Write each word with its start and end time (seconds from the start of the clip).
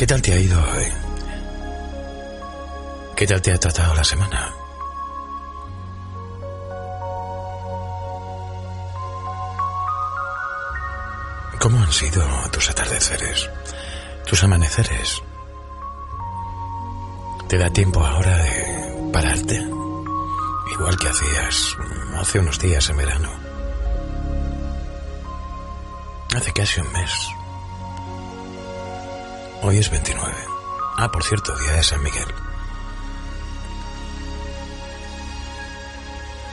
¿Qué 0.00 0.06
tal 0.06 0.22
te 0.22 0.32
ha 0.32 0.38
ido 0.38 0.58
hoy? 0.58 0.86
¿Qué 3.14 3.26
tal 3.26 3.42
te 3.42 3.52
ha 3.52 3.60
tratado 3.60 3.94
la 3.94 4.02
semana? 4.02 4.50
¿Cómo 11.58 11.82
han 11.82 11.92
sido 11.92 12.26
tus 12.50 12.70
atardeceres? 12.70 13.50
¿Tus 14.26 14.42
amaneceres? 14.42 15.22
¿Te 17.46 17.58
da 17.58 17.68
tiempo 17.68 18.02
ahora 18.02 18.38
de 18.38 19.10
pararte? 19.12 19.56
Igual 20.72 20.96
que 20.96 21.08
hacías 21.08 21.76
hace 22.16 22.38
unos 22.38 22.58
días 22.58 22.88
en 22.88 22.96
verano. 22.96 23.30
Hace 26.34 26.52
casi 26.54 26.80
un 26.80 26.90
mes. 26.90 27.39
Hoy 29.62 29.76
es 29.76 29.90
29. 29.90 30.34
Ah, 30.96 31.10
por 31.12 31.22
cierto, 31.22 31.54
día 31.58 31.72
de 31.72 31.82
San 31.82 32.02
Miguel. 32.02 32.26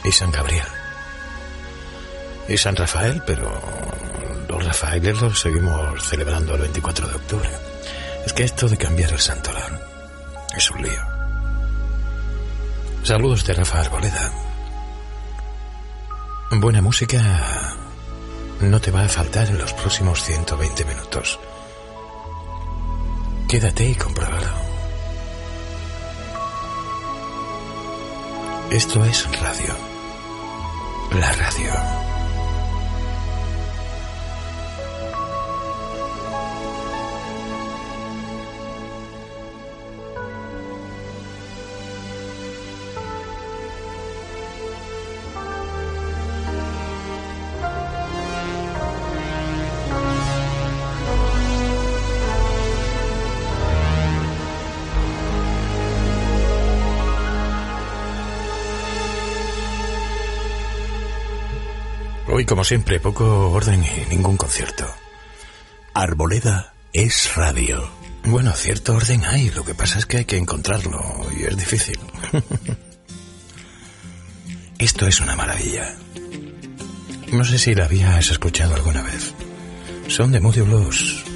Y 0.04 0.12
San 0.12 0.30
Gabriel. 0.30 0.68
Y 2.50 2.58
San 2.58 2.76
Rafael, 2.76 3.24
pero 3.26 3.50
los 4.50 4.66
Rafaeles 4.66 5.22
los 5.22 5.40
seguimos 5.40 6.04
celebrando 6.04 6.56
el 6.56 6.62
24 6.62 7.08
de 7.08 7.16
octubre. 7.16 7.50
Es 8.26 8.34
que 8.34 8.44
esto 8.44 8.68
de 8.68 8.78
cambiar 8.78 9.12
el 9.12 9.20
santoral 9.20 9.82
es 10.56 10.70
un 10.72 10.82
lío. 10.82 11.02
Saludos 13.04 13.46
de 13.46 13.54
Rafa 13.54 13.80
Arboleda. 13.80 14.32
Buena 16.52 16.82
música 16.82 17.74
no 18.60 18.82
te 18.82 18.92
va 18.92 19.04
a 19.04 19.10
faltar 19.10 19.48
en 19.48 19.60
los 19.60 19.72
próximos 19.74 20.24
120 20.24 20.84
minutos. 20.84 21.40
Quédate 23.48 23.90
y 23.90 23.96
compruébalo. 23.96 24.50
Esto 28.72 29.06
es 29.06 29.26
radio. 29.42 29.74
La 31.18 31.32
radio. 31.32 32.07
Como 62.48 62.64
siempre, 62.64 63.00
poco 63.02 63.52
orden 63.52 63.84
y 63.84 64.10
ningún 64.10 64.38
concierto. 64.38 64.86
Arboleda 65.94 66.74
es 66.94 67.36
radio. 67.36 67.90
Bueno, 68.24 68.54
cierto 68.54 68.96
orden 68.96 69.26
hay, 69.26 69.52
lo 69.52 69.66
que 69.66 69.76
pasa 69.76 70.00
es 70.00 70.06
que 70.06 70.18
hay 70.18 70.26
que 70.26 70.38
encontrarlo 70.38 71.28
y 71.38 71.44
es 71.44 71.58
difícil. 71.58 72.00
Esto 74.80 75.08
es 75.08 75.20
una 75.20 75.36
maravilla. 75.36 75.94
No 77.34 77.44
sé 77.44 77.60
si 77.60 77.76
la 77.76 77.86
habías 77.86 78.32
escuchado 78.32 78.76
alguna 78.76 79.02
vez. 79.02 79.34
Son 80.08 80.32
de 80.32 80.40
Moody 80.40 80.62
Blues. 80.62 81.27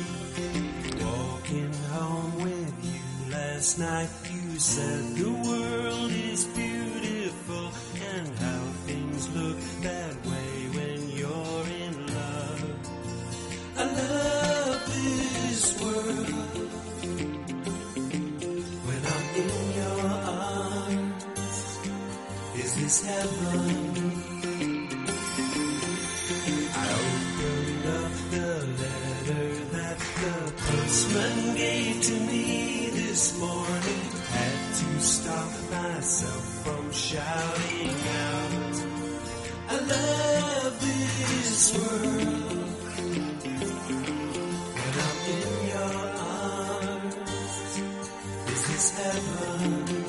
Heaven? 49.62 50.01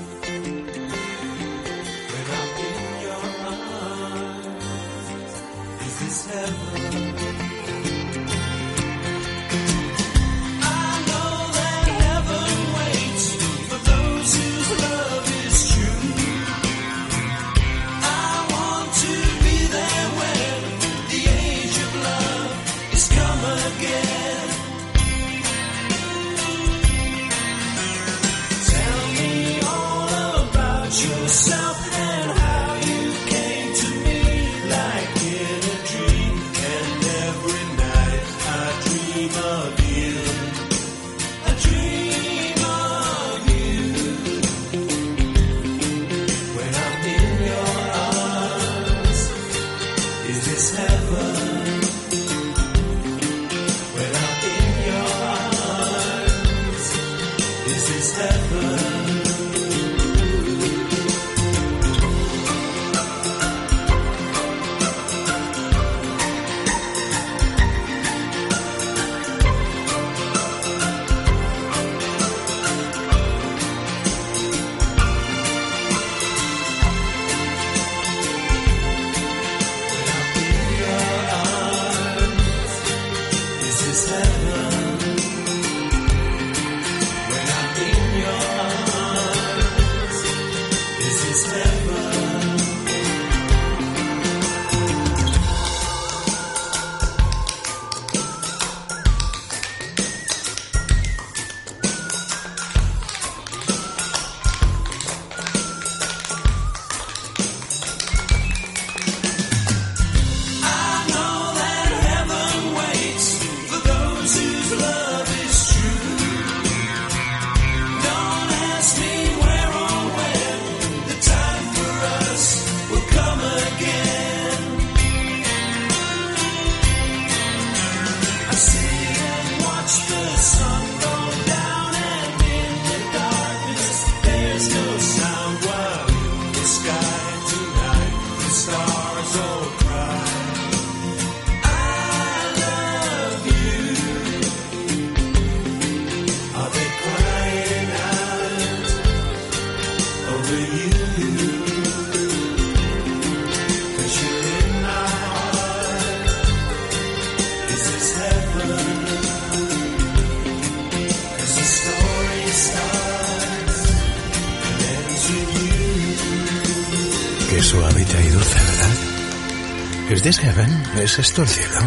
¿Es 170.97 171.19
esto 171.19 171.43
el 171.43 171.49
cielo? 171.49 171.81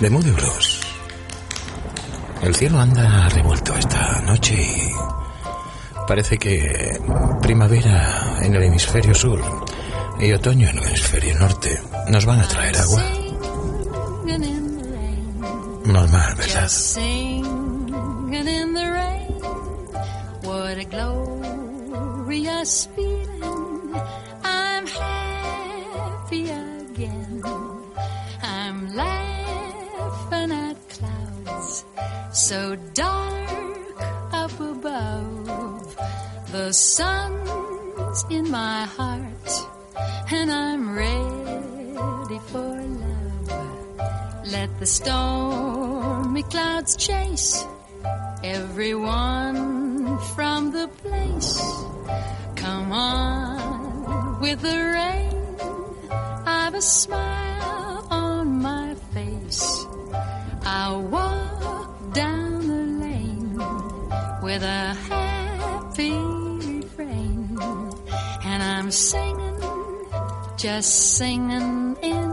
De 0.00 0.10
Moody. 0.10 0.32
El 2.42 2.54
cielo 2.54 2.78
anda 2.78 3.28
revuelto 3.28 3.74
esta 3.74 4.20
noche 4.22 4.54
y 4.54 4.92
parece 6.06 6.38
que 6.38 7.00
primavera 7.42 8.38
en 8.42 8.54
el 8.54 8.62
hemisferio 8.64 9.14
sur 9.14 9.40
y 10.20 10.32
otoño 10.32 10.68
en 10.68 10.78
el 10.78 10.86
hemisferio 10.86 11.38
norte 11.38 11.80
nos 12.08 12.24
van 12.24 12.40
a 12.40 12.48
traer 12.48 12.76
agua. 12.76 13.02
Normal, 15.84 16.34
¿verdad? 16.36 16.70
Come 52.56 52.92
on 52.92 54.40
with 54.40 54.60
the 54.60 54.78
rain. 54.98 55.30
I've 56.46 56.74
a 56.74 56.82
smile 56.82 58.06
on 58.10 58.62
my 58.62 58.94
face. 59.12 59.86
I'll 60.64 61.02
walk 61.02 62.12
down 62.12 62.66
the 62.66 62.84
lane 63.04 63.56
with 64.42 64.62
a 64.62 64.94
happy 65.10 66.12
refrain. 66.12 67.58
And 68.44 68.62
I'm 68.62 68.90
singing, 68.90 69.60
just 70.56 71.16
singing 71.16 71.96
in 72.02 72.23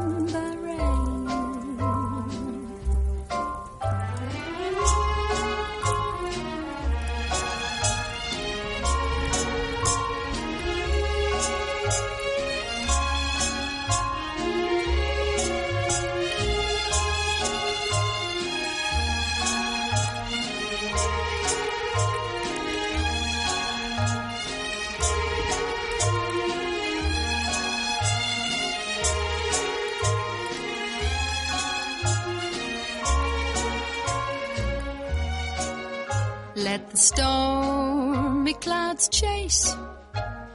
stormy 37.11 38.53
clouds 38.53 39.09
chase 39.09 39.75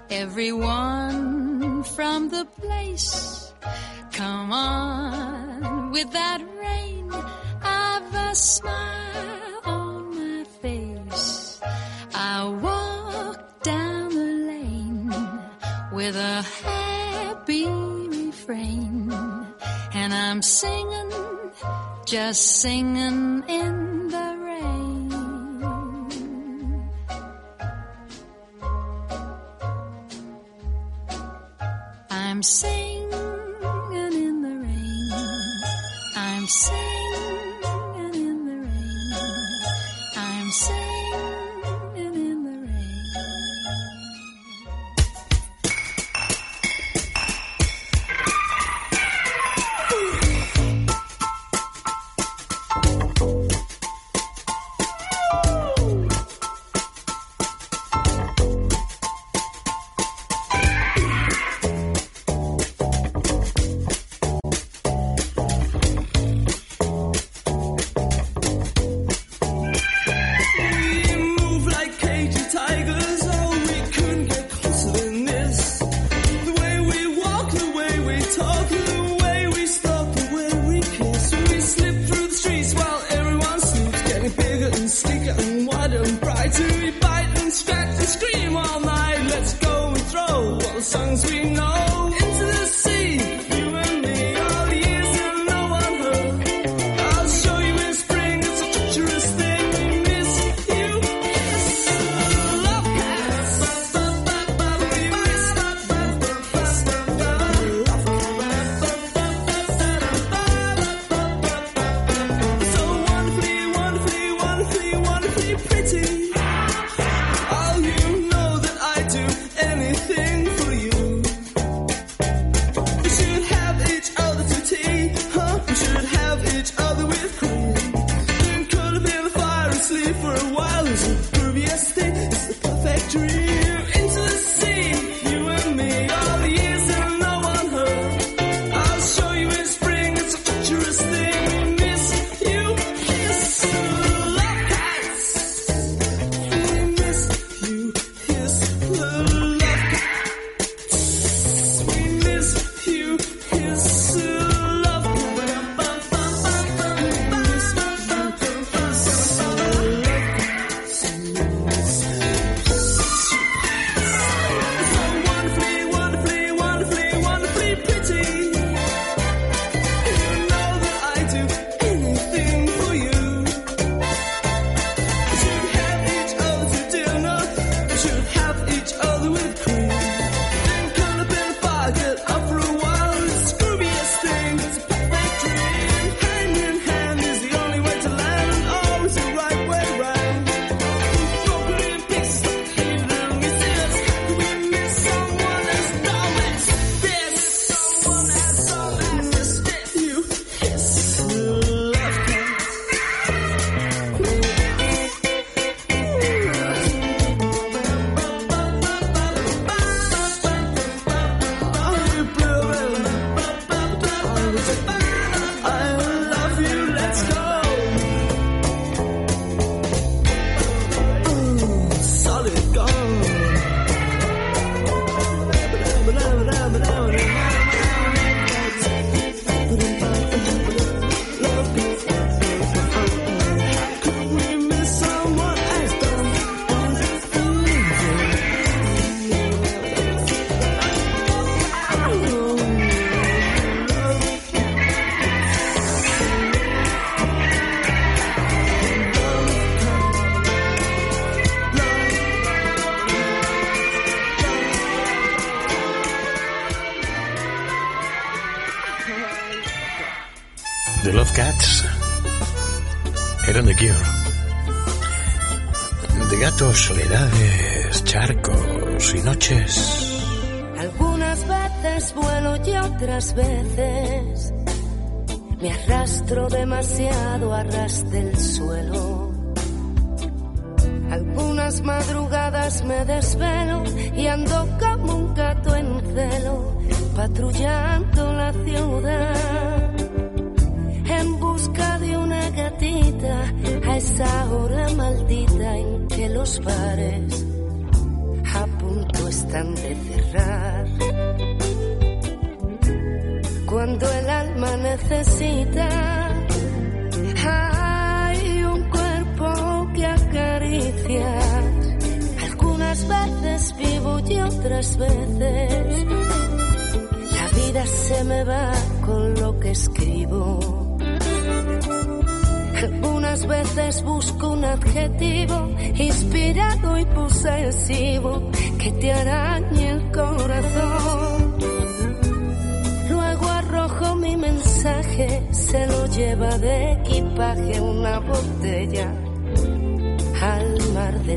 everyone 0.08 1.82
from 1.82 2.30
the 2.30 2.46
place. 2.60 3.52
Come 4.12 4.52
on 4.52 5.90
with 5.90 6.10
that 6.12 6.40
rain. 6.64 7.12
I've 7.62 8.14
a 8.14 8.34
smile 8.34 9.60
on 9.64 9.98
my 10.16 10.44
face. 10.62 11.60
I 12.14 12.48
walk 12.66 13.62
down 13.62 14.08
the 14.14 14.32
lane 14.50 15.12
with 15.92 16.16
a 16.16 16.36
happy 16.64 17.66
refrain. 17.66 19.12
And 19.92 20.14
I'm 20.14 20.40
singing, 20.40 21.12
just 22.06 22.40
singing 22.62 23.44
in 23.46 24.08
the 24.08 24.26
rain. 24.38 24.45
I'm 32.37 32.43
singing 32.43 33.12
in 34.12 34.43
the 34.43 34.59
rain. 34.62 35.11
I'm 36.16 36.47
singing 36.47 36.86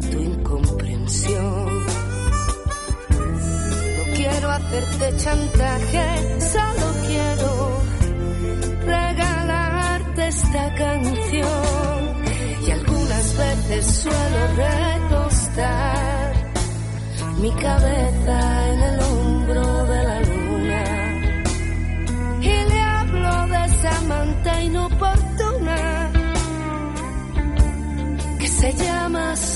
tu 0.01 0.19
incomprensión. 0.19 1.85
No 3.97 4.15
quiero 4.15 4.49
hacerte 4.51 5.17
chantaje, 5.17 6.41
solo 6.41 6.85
quiero 7.07 7.81
regalarte 8.85 10.27
esta 10.27 10.75
canción. 10.75 12.19
Y 12.67 12.71
algunas 12.71 13.37
veces 13.37 13.85
suelo 14.03 14.47
recostar 14.55 16.33
mi 17.41 17.51
cabeza 17.51 18.69
en 18.73 18.81
el 18.81 18.99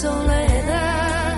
soledad. 0.04 1.38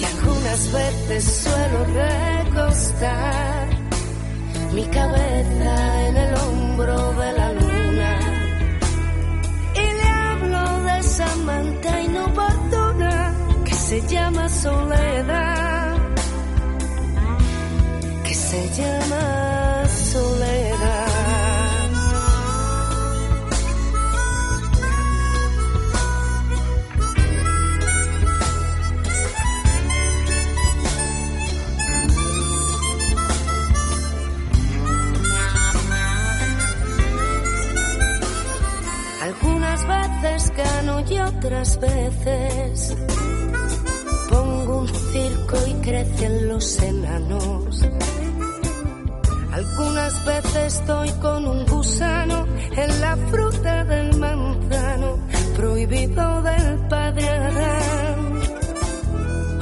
Y 0.00 0.04
algunas 0.12 0.60
veces 0.72 1.22
suelo 1.42 1.78
recostar 2.04 3.68
mi 4.72 4.84
cabeza 4.86 5.72
en 6.08 6.16
el 6.24 6.32
hombro 6.42 6.96
de 7.20 7.32
la 7.40 7.48
luna. 7.60 8.12
Y 9.84 9.86
le 9.98 10.08
hablo 10.28 10.62
de 10.86 10.98
esa 10.98 11.28
manta 11.50 11.90
inoportuna 12.08 13.34
que 13.66 13.74
se 13.74 13.98
llama 14.12 14.48
soledad. 14.48 15.96
Que 18.24 18.34
se 18.34 18.60
llama 18.78 19.45
y 41.10 41.18
otras 41.18 41.78
veces 41.80 42.96
pongo 44.28 44.80
un 44.80 44.88
circo 44.88 45.56
y 45.66 45.72
crecen 45.74 46.48
los 46.48 46.82
enanos. 46.82 47.82
Algunas 49.52 50.24
veces 50.26 50.80
estoy 50.80 51.10
con 51.12 51.46
un 51.46 51.64
gusano 51.66 52.46
en 52.76 53.00
la 53.00 53.16
fruta 53.16 53.84
del 53.84 54.16
manzano 54.18 55.18
prohibido 55.56 56.42
del 56.42 56.78
padre 56.88 57.28
Adán. 57.28 58.40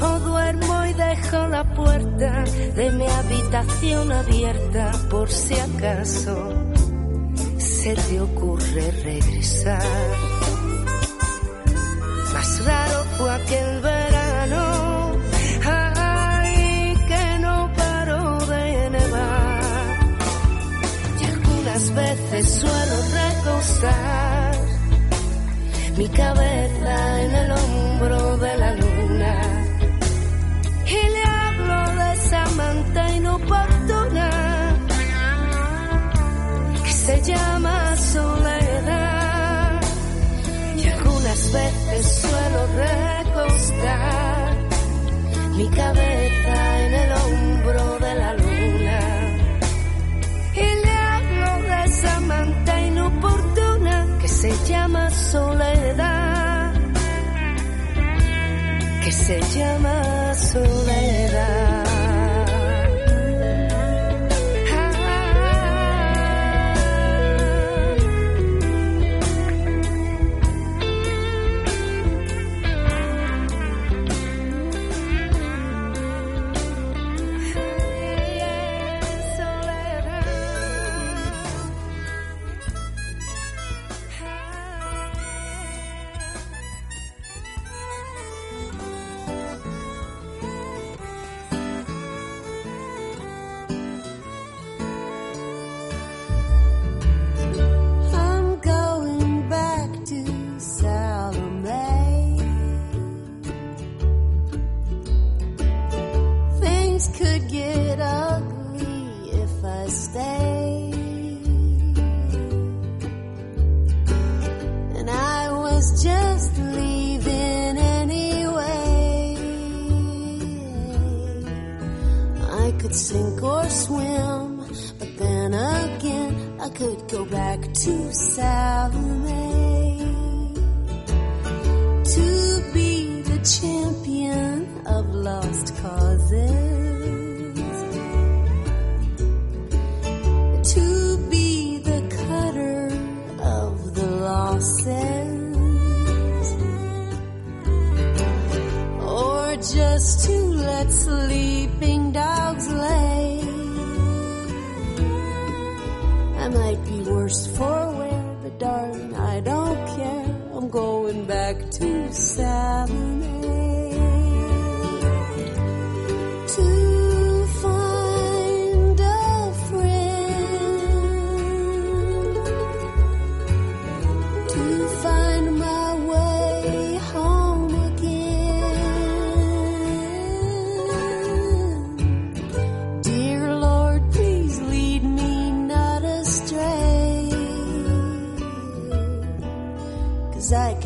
O 0.02 0.18
duermo 0.20 0.86
y 0.86 0.92
dejo 0.94 1.46
la 1.46 1.74
puerta 1.74 2.44
de 2.74 2.90
mi 2.90 3.06
habitación 3.06 4.12
abierta 4.12 4.92
por 5.10 5.30
si 5.30 5.54
acaso 5.54 6.52
se 7.58 7.94
te 7.94 8.20
ocurre 8.20 8.90
regresar. 9.04 10.53
Aquel 13.34 13.80
verano, 13.80 15.16
ay, 15.66 16.94
que 17.08 17.38
no 17.40 17.70
paró 17.76 18.38
de 18.46 18.90
nevar. 18.90 19.60
Y 21.20 21.24
algunas 21.24 21.94
veces 21.94 22.60
suelo 22.60 22.96
recostar 23.22 24.54
mi 25.96 26.08
cabeza 26.08 27.22
en 27.22 27.34
el 27.34 27.50
hombro 27.52 28.36
de 28.38 28.56
la 28.56 28.70
luna. 28.72 29.40
Y 30.86 31.08
le 31.14 31.24
hablo 31.24 32.04
de 32.04 32.12
esa 32.14 32.44
manta 32.56 33.10
inoportuna 33.14 34.30
que 36.84 36.92
se 36.92 37.20
llama 37.22 37.96
soledad. 37.96 39.80
Y 40.76 40.88
algunas 40.88 41.52
veces 41.52 42.20
suelo 42.22 42.66
mi 45.56 45.68
cabeza 45.68 46.80
en 46.84 46.94
el 46.94 47.12
hombro 47.12 47.98
de 48.00 48.14
la 48.16 48.32
luna. 48.34 48.98
Y 50.54 50.84
le 50.84 50.90
hablo 50.90 51.68
de 51.68 51.84
esa 51.84 52.20
manta 52.20 52.80
inoportuna 52.80 54.18
que 54.20 54.28
se 54.28 54.50
llama 54.66 55.10
soledad. 55.10 56.74
Que 59.04 59.12
se 59.12 59.40
llama 59.40 60.34
soledad. 60.34 61.83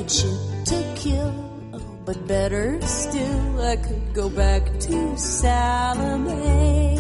to 0.09 0.94
kill. 0.97 1.35
Oh, 1.75 1.99
but 2.07 2.27
better 2.27 2.81
still, 2.81 3.61
I 3.61 3.77
could 3.77 4.14
go 4.14 4.31
back 4.31 4.64
to 4.81 5.18
Salome. 5.18 6.98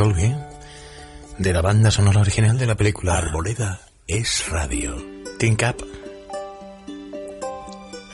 Colby, 0.00 0.34
de 1.36 1.52
la 1.52 1.60
banda 1.60 1.90
sonora 1.90 2.22
original 2.22 2.56
de 2.56 2.64
la 2.64 2.74
película 2.74 3.18
Arboleda 3.18 3.82
es 4.06 4.48
radio. 4.48 4.96
Tin 5.38 5.56
Cap, 5.56 5.78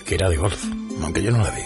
que 0.04 0.16
era 0.16 0.28
de 0.28 0.36
golf, 0.36 0.64
aunque 1.00 1.22
yo 1.22 1.30
no 1.30 1.44
la 1.44 1.50
vi. 1.52 1.62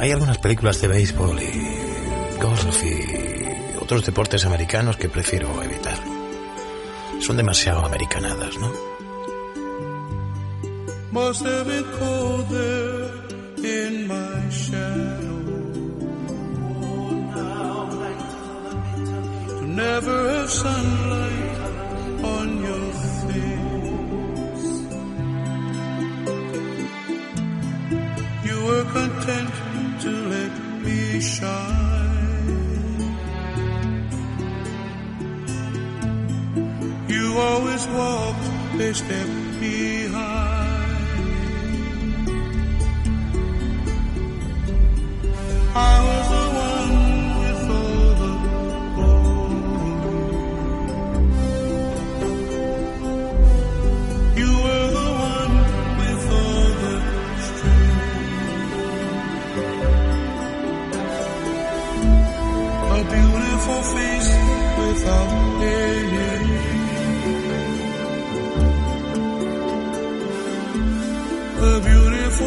Hay 0.00 0.10
algunas 0.10 0.38
películas 0.38 0.80
de 0.80 0.88
béisbol 0.88 1.40
y 1.40 2.42
golf 2.42 2.82
y 2.82 3.78
otros 3.80 4.04
deportes 4.04 4.44
americanos 4.44 4.96
que 4.96 5.08
prefiero 5.08 5.62
evitar. 5.62 6.00
Son 7.20 7.36
demasiado 7.36 7.86
americanadas, 7.86 8.58
¿no? 8.58 8.72
Must 11.12 11.46
have 11.46 11.66
been. 11.68 12.99
never 19.80 20.18
have 20.34 20.50
sunlight 20.50 21.58
on 22.36 22.46
your 22.68 22.86
face. 23.26 24.70
You 28.48 28.56
were 28.68 28.86
content 28.98 29.52
to 30.04 30.10
let 30.34 30.52
me 30.84 30.98
shine. 31.20 32.10
You 37.14 37.24
always 37.48 37.84
walked 37.98 38.46
a 38.86 38.94
step 39.02 39.30
behind. 39.60 40.29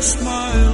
smile. 0.03 0.72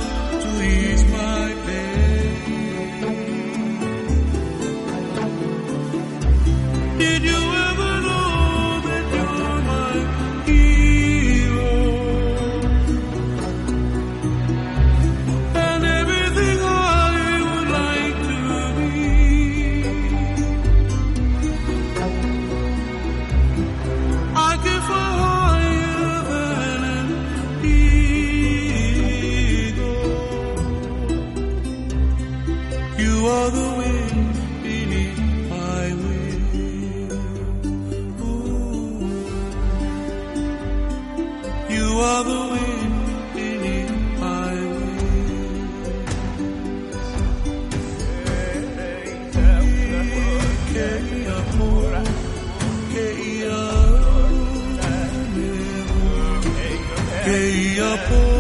Hey, 57.29 57.79
up. 57.79 58.38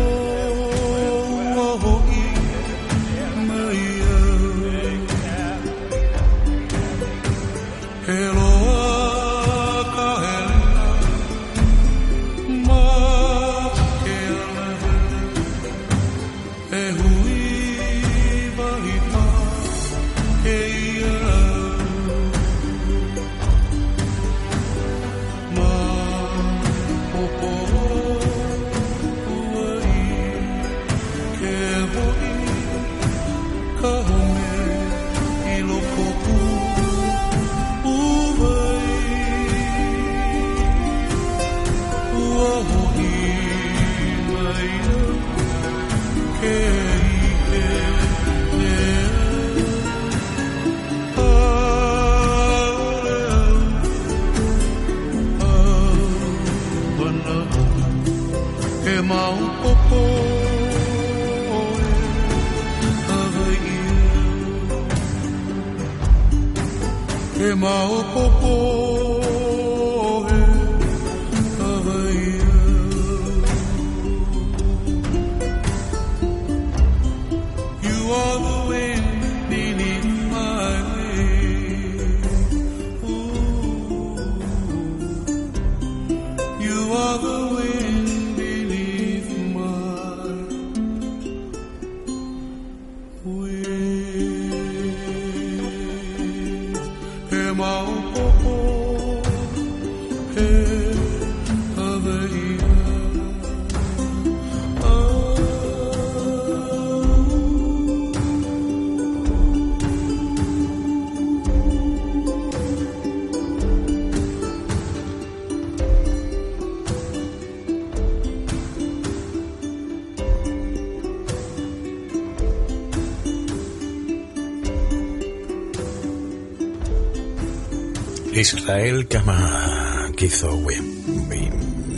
Mijael 128.69 129.07
Kamakizowe. 129.07 130.75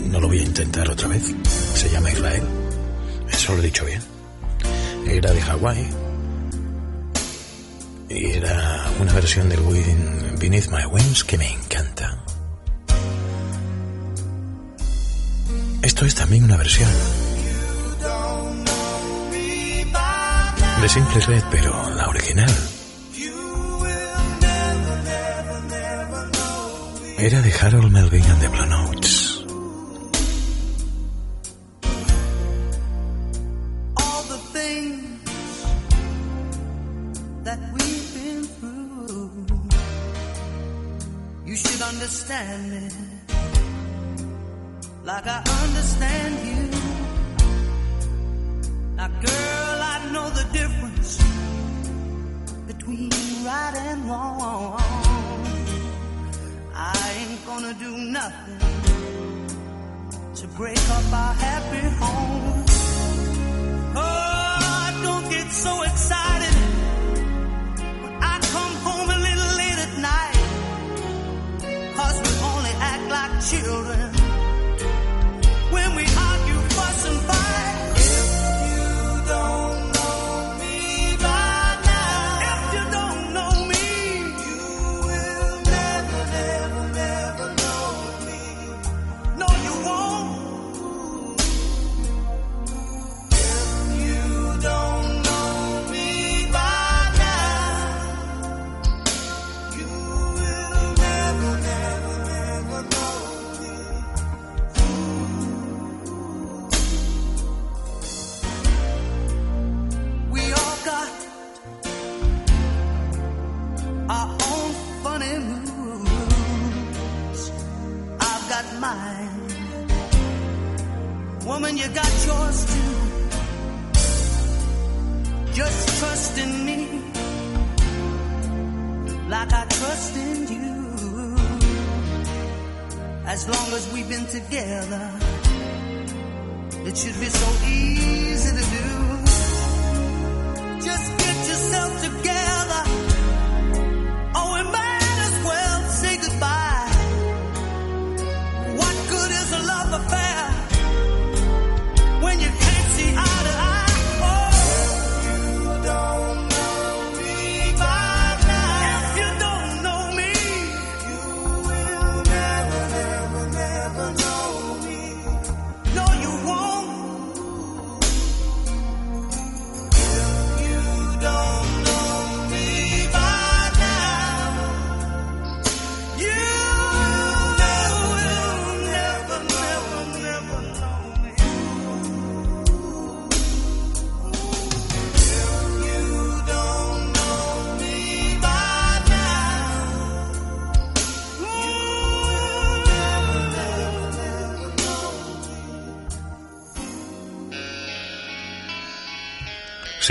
No 0.10 0.22
lo 0.22 0.28
voy 0.30 0.40
a 0.40 0.44
intentar 0.44 0.90
otra 0.90 1.10
vez. 1.10 1.24
Se 1.76 1.90
llama 1.90 2.10
Israel. 2.10 2.44
Eso 3.30 3.54
lo 3.54 3.60
he 3.60 3.66
dicho 3.66 3.84
bien. 3.84 4.02
Era 5.06 5.34
de 5.34 5.42
Hawái. 5.42 5.90
Y 8.08 8.26
era 8.26 8.86
una 9.02 9.12
versión 9.12 9.50
del 9.50 9.60
Win 9.60 10.38
Beneath 10.40 10.70
My 10.70 10.86
Wings 10.86 11.26
que 11.26 11.38
me 11.38 11.52
encanta. 11.52 12.24
Esto 15.82 16.06
es 16.06 16.16
también 16.16 16.46
una 16.46 16.56
versión 16.56 16.90
de 20.82 20.90
Simple 20.90 21.20
Red, 21.20 21.44
pero 21.52 21.90
la 21.96 22.08
original. 22.08 22.71
era 27.22 27.40
de 27.40 27.52
Harold 27.52 27.92
Melvin 27.92 28.24
and 28.24 28.42
the 28.42 28.50
Blue 28.50 28.81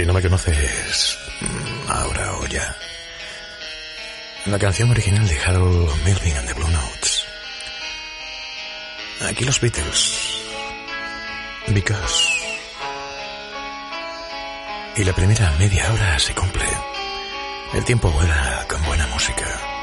Si 0.01 0.07
no 0.07 0.15
me 0.15 0.23
conoces, 0.23 1.19
ahora 1.87 2.33
o 2.39 2.47
ya. 2.47 2.75
La 4.47 4.59
canción 4.59 4.91
original 4.91 5.29
de 5.29 5.39
Harold 5.39 6.05
Melvin 6.05 6.37
and 6.39 6.49
the 6.49 6.55
Blue 6.55 6.71
Notes. 6.71 7.27
Aquí 9.29 9.45
los 9.45 9.61
Beatles. 9.61 10.41
Because. 11.67 12.31
Y 14.97 15.05
la 15.05 15.13
primera 15.13 15.53
media 15.59 15.93
hora 15.93 16.19
se 16.19 16.35
cumple. 16.35 16.65
El 17.75 17.85
tiempo 17.85 18.09
vuela 18.09 18.65
con 18.71 18.83
buena 18.87 19.07
música. 19.09 19.80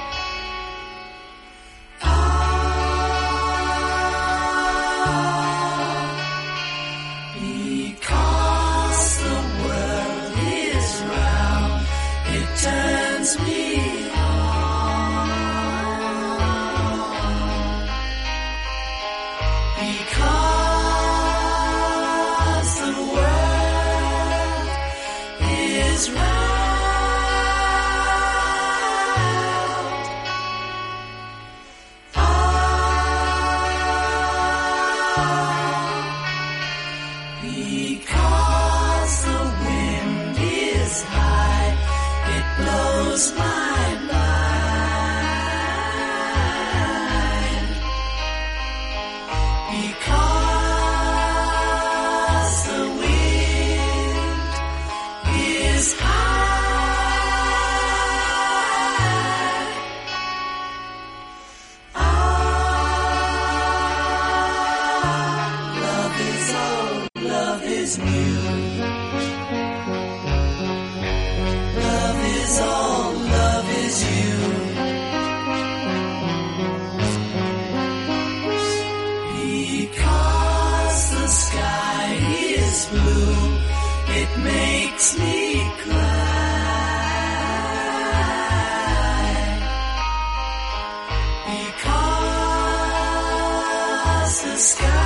Sky 94.57 94.96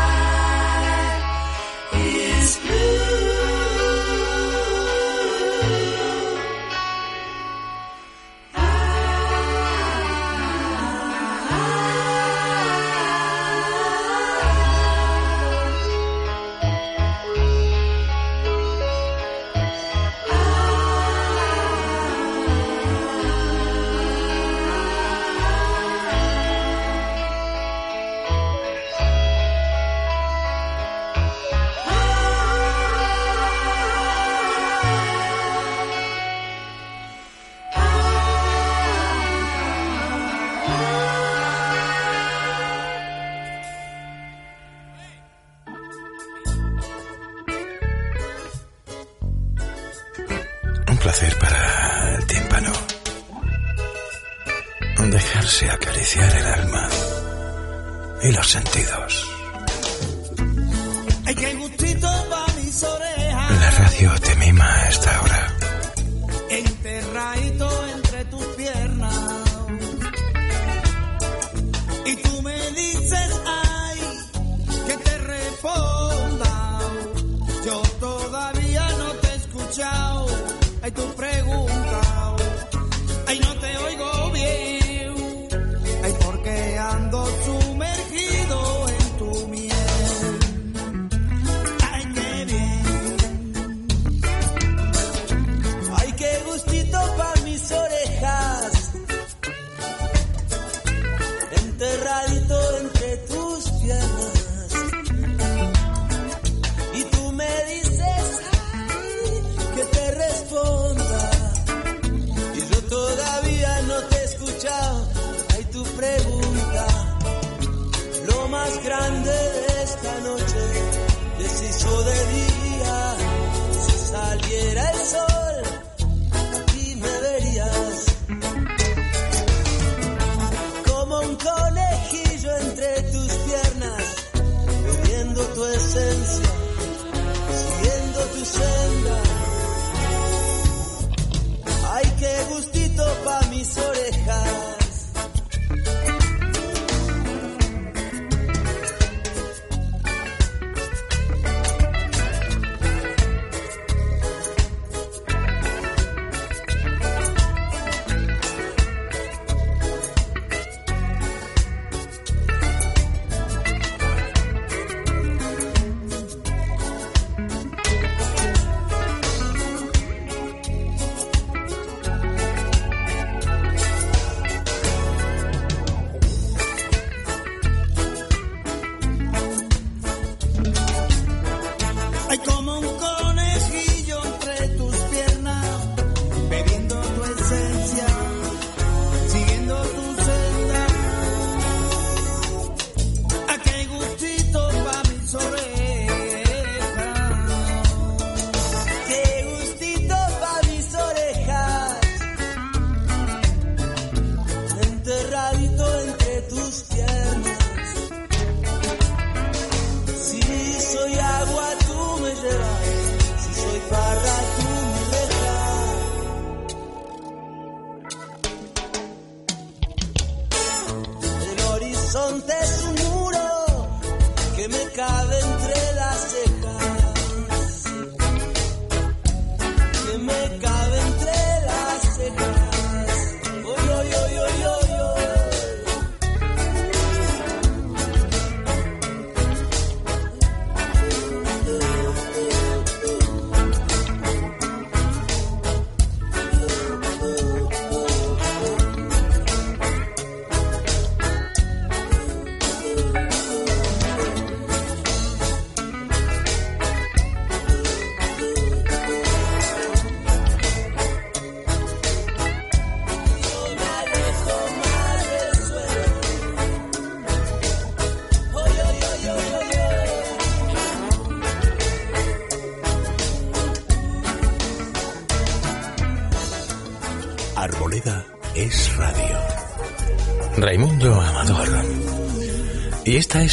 El 222.11 222.17
horizonte 222.17 222.53
es 222.61 222.83
un 222.89 223.00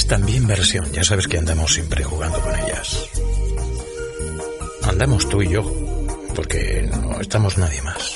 también 0.09 0.47
versión. 0.47 0.91
Ya 0.93 1.05
sabes 1.05 1.29
que 1.29 1.39
andamos 1.39 1.75
siempre 1.75 2.03
jugando 2.03 2.41
con 2.41 2.55
ellas. 2.59 3.05
Andamos 4.83 5.29
tú 5.29 5.43
y 5.43 5.51
yo, 5.51 5.63
porque 6.35 6.89
no 6.91 7.21
estamos 7.21 7.59
nadie 7.59 7.83
más. 7.83 8.08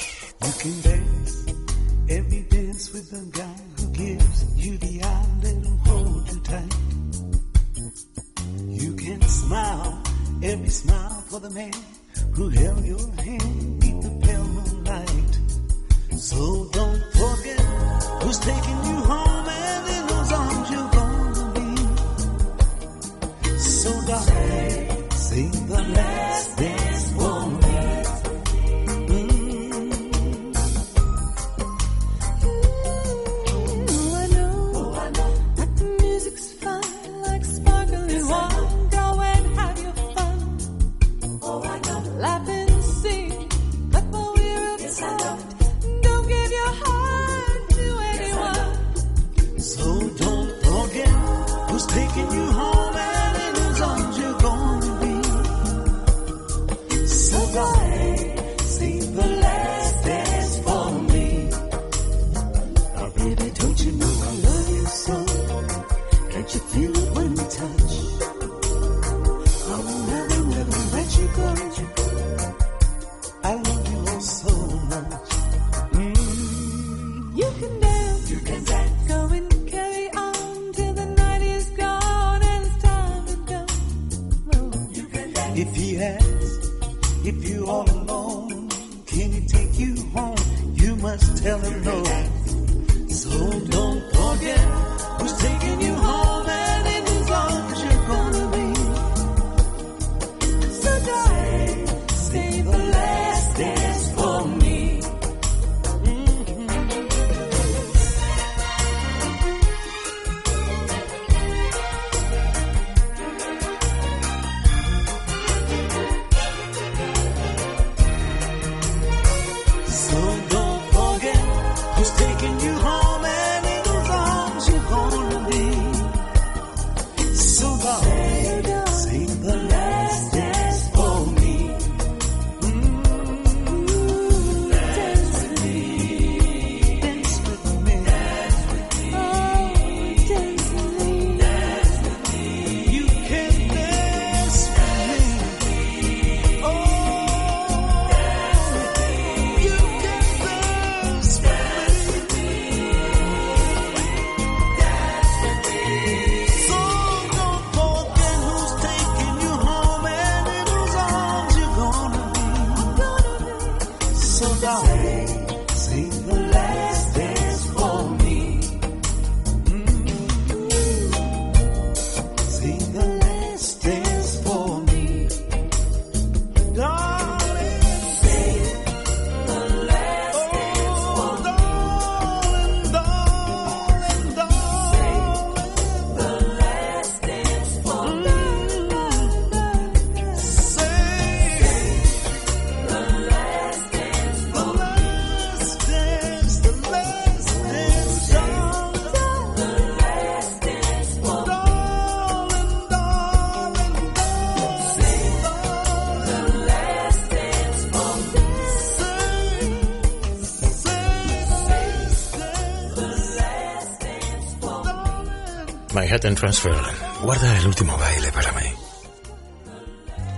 Manhattan 216.13 216.35
Transfer. 216.35 216.77
Guarda 217.23 217.57
el 217.57 217.67
último 217.67 217.97
baile 217.97 218.31
para 218.33 218.53
mí. 218.53 218.67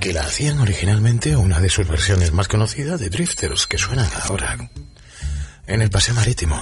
Que 0.00 0.12
la 0.12 0.20
hacían 0.20 0.60
originalmente 0.60 1.34
una 1.34 1.58
de 1.58 1.68
sus 1.68 1.88
versiones 1.88 2.32
más 2.32 2.46
conocidas 2.46 3.00
de 3.00 3.10
Drifters 3.10 3.66
que 3.66 3.76
suenan 3.76 4.08
ahora 4.22 4.56
en 5.66 5.82
el 5.82 5.90
paseo 5.90 6.14
marítimo. 6.14 6.56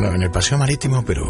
Bueno, 0.00 0.14
en 0.14 0.22
el 0.22 0.30
paseo 0.30 0.56
marítimo, 0.56 1.04
pero 1.04 1.26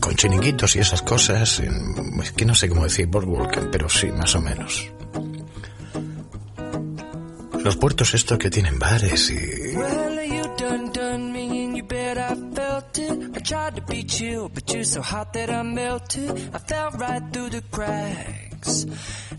con 0.00 0.16
chiringuitos 0.16 0.74
y 0.74 0.80
esas 0.80 1.00
cosas. 1.02 1.60
en- 1.60 2.20
es 2.20 2.32
que 2.32 2.44
no 2.44 2.52
sé 2.52 2.68
cómo 2.68 2.82
decir 2.82 3.06
Boardwalk, 3.06 3.70
pero 3.70 3.88
sí, 3.88 4.08
más 4.08 4.34
o 4.34 4.40
menos. 4.40 4.90
Los 7.62 7.76
puertos 7.76 8.12
estos 8.14 8.36
que 8.38 8.50
tienen 8.50 8.80
bares 8.80 9.30
y... 9.30 9.76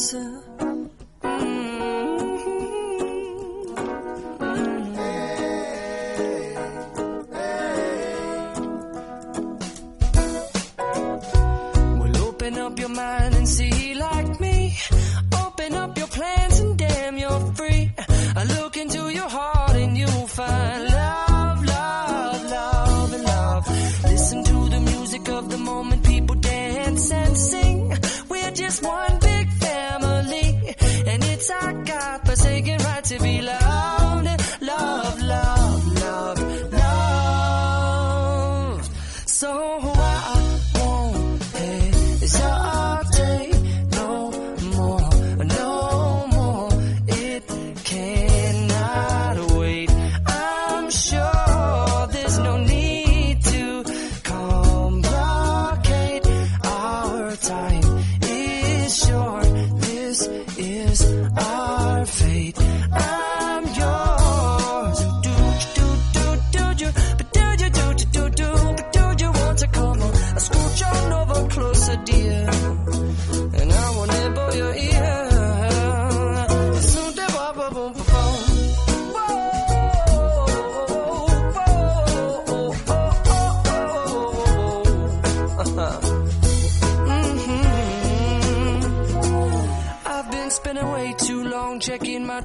answer. 0.00 0.49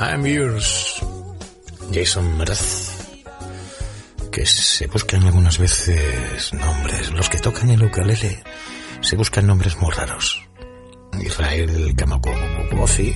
I'm 0.00 0.26
yours. 0.26 1.00
Jason 1.92 2.38
Mraz. 2.38 2.90
Que 4.32 4.44
se 4.46 4.88
buscan 4.88 5.22
algunas 5.22 5.58
veces 5.58 6.52
nombres. 6.54 7.12
Los 7.12 7.28
que 7.28 7.38
tocan 7.38 7.70
el 7.70 7.84
ukulele 7.84 8.42
se 9.00 9.14
buscan 9.14 9.46
nombres 9.46 9.76
muy 9.76 9.92
raros. 9.92 10.42
Israel 11.20 11.94
Kamakofi. 11.96 13.14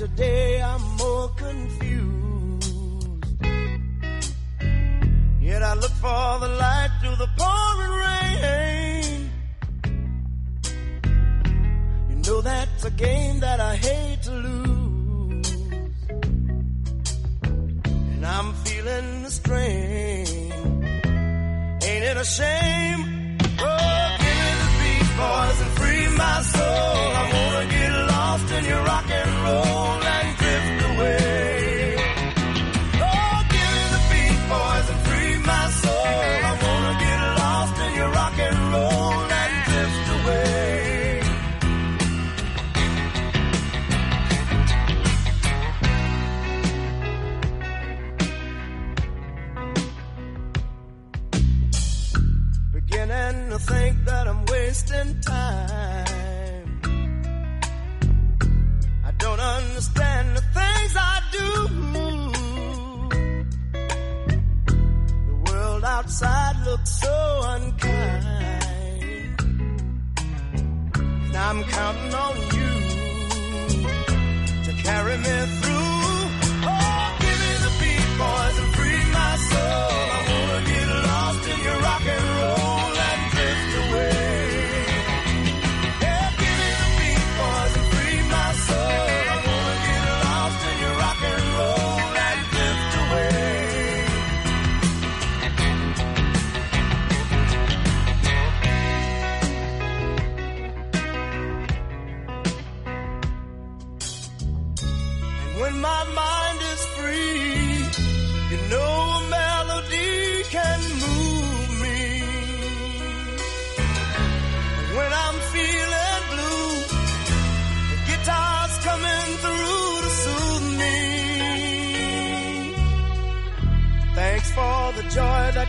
Day 0.00 0.06
after 0.06 0.16
day, 0.16 0.62
I'm 0.62 0.82
more 0.96 1.28
confused. 1.36 2.74
Yet 5.42 5.62
I 5.62 5.74
look 5.74 5.90
for 5.90 6.38
the 6.40 6.48
light 6.58 6.90
through 7.00 7.16
the 7.16 7.28
pouring 7.36 7.94
rain. 8.06 9.30
You 12.08 12.16
know 12.16 12.40
that's 12.40 12.84
a 12.86 12.90
game 12.92 13.40
that 13.40 13.60
I 13.60 13.76
hate 13.76 14.22
to 14.22 14.30
lose. 14.30 15.52
And 17.82 18.24
I'm 18.24 18.54
feeling 18.64 19.22
the 19.24 19.30
strain. 19.30 20.26
Ain't 21.88 22.04
it 22.10 22.16
a 22.16 22.24
shame? 22.24 23.36
Oh, 23.58 24.16
give 24.22 24.38
me 24.44 24.52
the 24.62 24.68
beat, 24.80 25.08
boys, 25.18 25.60
and 25.60 25.70
free 25.78 26.08
my 26.16 26.40
soul. 26.42 27.19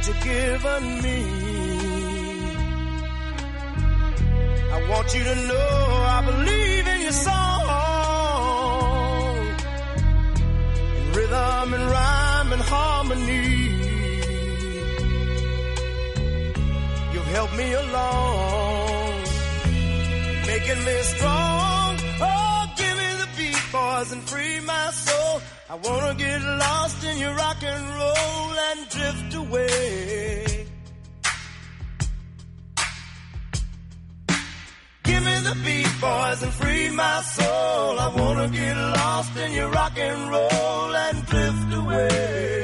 That 0.02 0.08
you've 0.08 0.24
given 0.24 1.02
me. 1.02 1.20
I 4.74 4.90
want 4.90 5.14
you 5.14 5.24
to 5.24 5.36
know 5.36 5.70
I 6.18 6.22
believe 6.26 6.88
in 6.88 7.02
your 7.02 7.12
song. 7.12 7.62
In 10.98 11.12
rhythm 11.14 11.74
and 11.74 11.86
rhyme 11.92 12.54
and 12.54 12.62
harmony. 12.62 13.48
You've 17.14 17.32
helped 17.38 17.56
me 17.58 17.74
along, 17.74 19.24
making 20.48 20.84
me 20.86 20.98
strong. 21.14 21.98
Oh, 22.22 22.74
give 22.78 22.98
me 22.98 23.10
the 23.22 23.28
beat, 23.38 23.64
boys, 23.72 24.12
and 24.12 24.24
free 24.24 24.60
my 24.62 24.92
soul. 24.92 25.42
I 25.70 25.76
wanna 25.76 26.16
get 26.16 26.42
lost 26.42 27.04
in 27.04 27.18
your 27.18 27.34
rock 27.36 27.64
and 27.64 27.90
roll 28.00 28.61
away. 29.52 30.66
Give 35.04 35.24
me 35.26 35.36
the 35.48 35.56
beat, 35.66 35.94
boys, 36.00 36.44
and 36.44 36.54
free 36.54 36.90
my 36.90 37.22
soul. 37.22 38.00
I 38.00 38.08
wanna 38.16 38.48
get 38.50 38.76
lost 38.76 39.38
in 39.38 39.52
your 39.54 39.70
rock 39.70 39.98
and 39.98 40.32
roll 40.32 40.96
and 41.06 41.26
drift 41.26 41.74
away. 41.74 42.61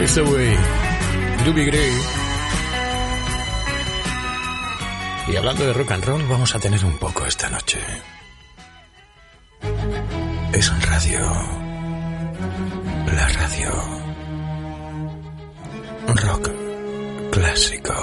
Ese 0.00 0.22
güey, 0.22 0.56
Ruby 1.44 1.64
Gray. 1.66 1.92
Y 5.26 5.36
hablando 5.36 5.66
de 5.66 5.72
rock 5.72 5.90
and 5.90 6.04
roll, 6.04 6.22
vamos 6.28 6.54
a 6.54 6.60
tener 6.60 6.82
un 6.84 6.96
poco 6.98 7.26
esta 7.26 7.50
noche. 7.50 7.78
Es 10.52 10.86
radio. 10.88 11.20
La 13.06 13.28
radio. 13.28 13.70
Rock 16.06 16.50
clásico. 17.32 17.94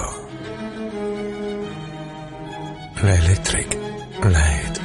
La 3.02 3.14
Electric 3.14 3.78
Light 4.22 4.78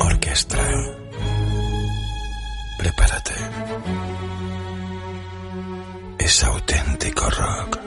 Orchestra. 0.00 0.64
Prepárate. 2.78 3.34
Es 6.26 6.42
auténtico 6.42 7.30
rock. 7.30 7.78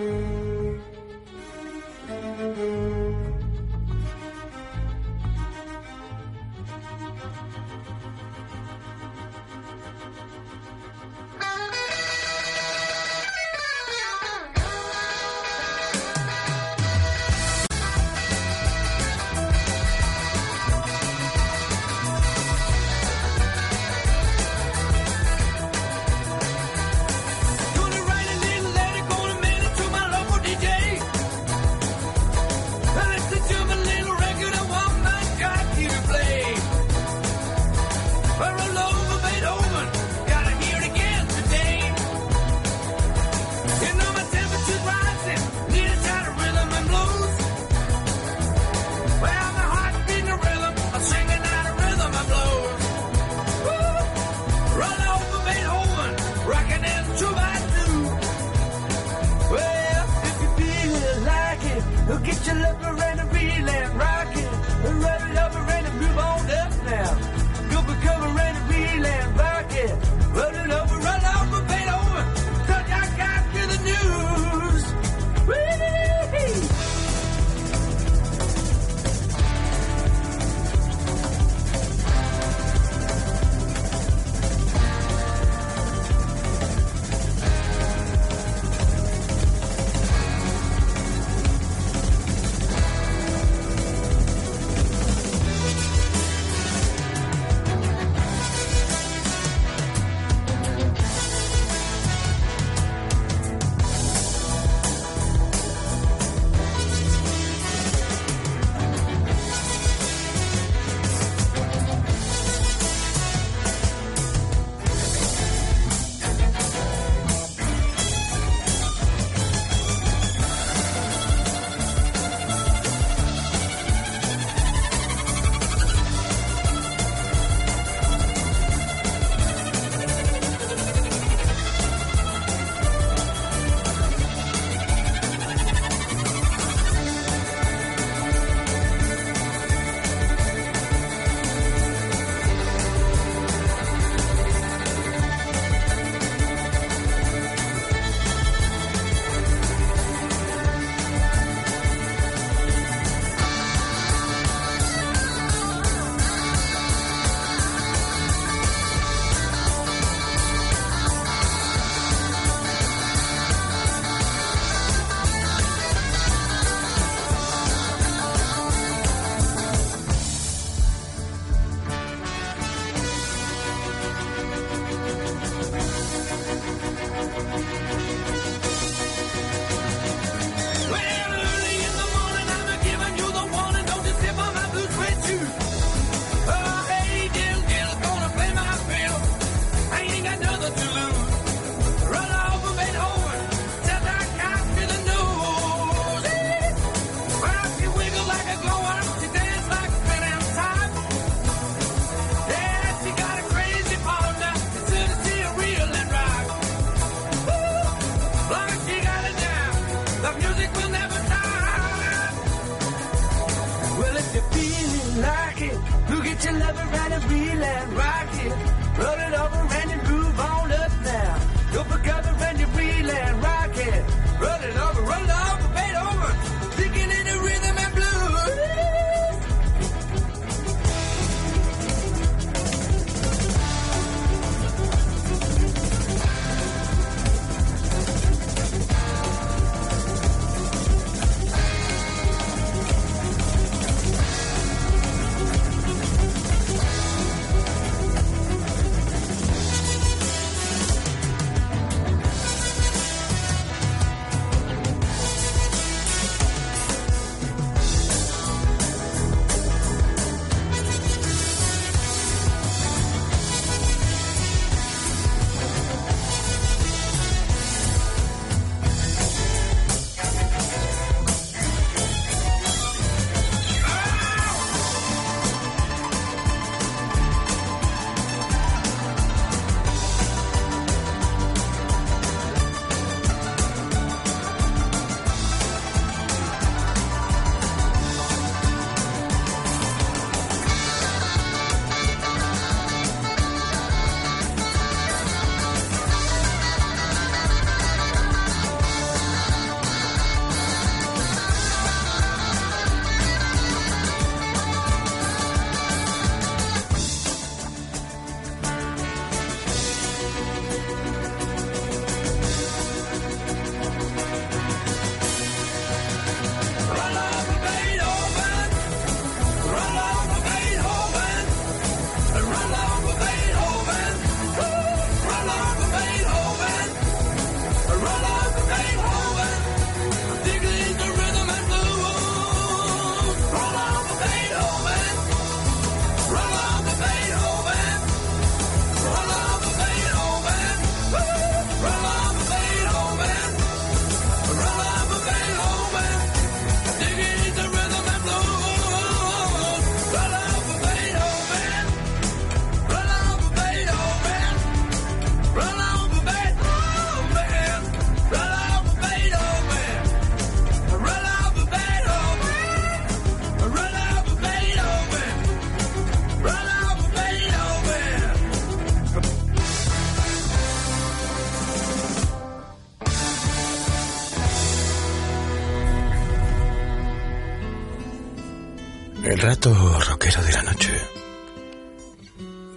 Rato 379.41 379.73
rockero 380.01 380.43
de 380.43 380.51
la 380.51 380.63
noche. 380.63 380.91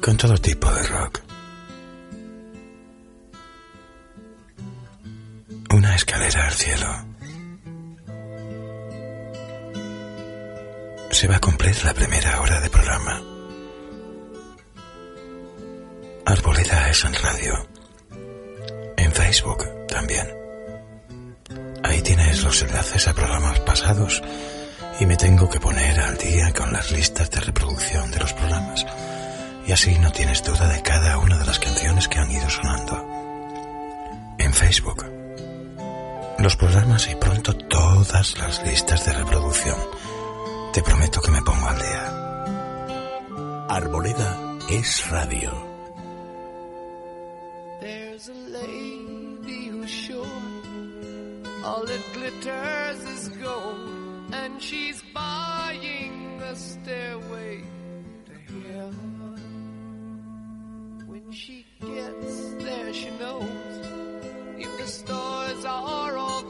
Con 0.01 0.17
todo 0.17 0.39
tipo 0.39 0.71
de 0.73 0.83
rock. 0.85 1.21
Una 5.71 5.97
escalera 5.97 6.47
al 6.47 6.53
cielo. 6.53 6.87
Se 11.11 11.27
va 11.27 11.35
a 11.35 11.41
cumplir 11.41 11.85
la 11.85 11.95
primera 11.95 12.22
Los 36.43 36.57
programas 36.57 37.09
y 37.09 37.15
pronto 37.15 37.55
todas 37.55 38.37
las 38.37 38.67
listas 38.67 39.07
de 39.07 39.13
reproducción. 39.13 39.79
Te 40.73 40.83
prometo 40.83 41.21
que 41.21 41.31
me 41.31 41.41
pongo 41.41 41.69
al 41.69 41.79
día. 41.79 43.67
Arboleda 43.69 44.59
es 44.69 45.09
radio. 45.09 45.53
There's 47.81 48.29
a 48.29 48.35
lady 48.35 49.69
who's 49.71 49.89
sure 49.89 50.27
all 51.65 51.87
that 51.87 52.03
glitters 52.13 53.05
is 53.05 53.29
gold, 53.41 54.35
and 54.35 54.61
she's 54.61 55.01
buying 55.15 56.41
a 56.43 56.57
stairway 56.57 57.63
to 58.27 58.33
heaven. 58.73 59.37
When 61.07 61.31
she 61.31 61.65
gets 61.81 62.55
there, 62.65 62.93
she 62.93 63.11
knows 63.11 63.47
the 63.47 63.72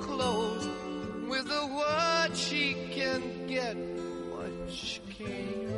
closed, 0.00 0.70
with 1.28 1.50
a 1.50 1.66
word 1.66 2.36
she 2.36 2.74
can 2.90 3.46
get 3.46 3.76
what 3.76 4.70
she 4.70 5.00
came 5.10 5.72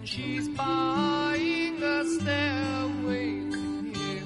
and 0.00 0.08
she's 0.08 0.48
buying 0.48 1.82
a 1.82 2.04
stairway 2.04 3.30
here. 3.92 4.22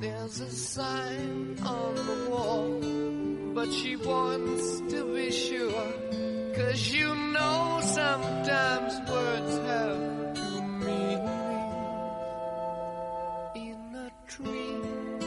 There's 0.00 0.40
a 0.40 0.50
sign 0.50 1.58
on 1.62 1.94
the 1.94 2.30
wall, 2.30 2.80
but 3.54 3.70
she 3.72 3.96
wants 3.96 4.80
to 4.92 5.14
be 5.14 5.30
sure. 5.30 6.05
Cause 6.76 6.92
you 6.92 7.14
know 7.14 7.80
sometimes 7.82 9.10
words 9.10 9.52
have 9.66 10.34
two 10.34 10.62
meanings. 10.84 11.30
In 13.54 13.80
a 13.96 14.10
tree 14.28 14.76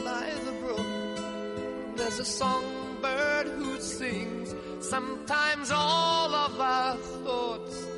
by 0.04 0.30
the 0.44 0.52
brook, 0.62 1.96
there's 1.96 2.20
a 2.20 2.24
songbird 2.24 3.48
who 3.48 3.80
sings. 3.80 4.54
Sometimes 4.78 5.72
all 5.72 6.32
of 6.32 6.60
our 6.60 6.94
thoughts 7.24 7.89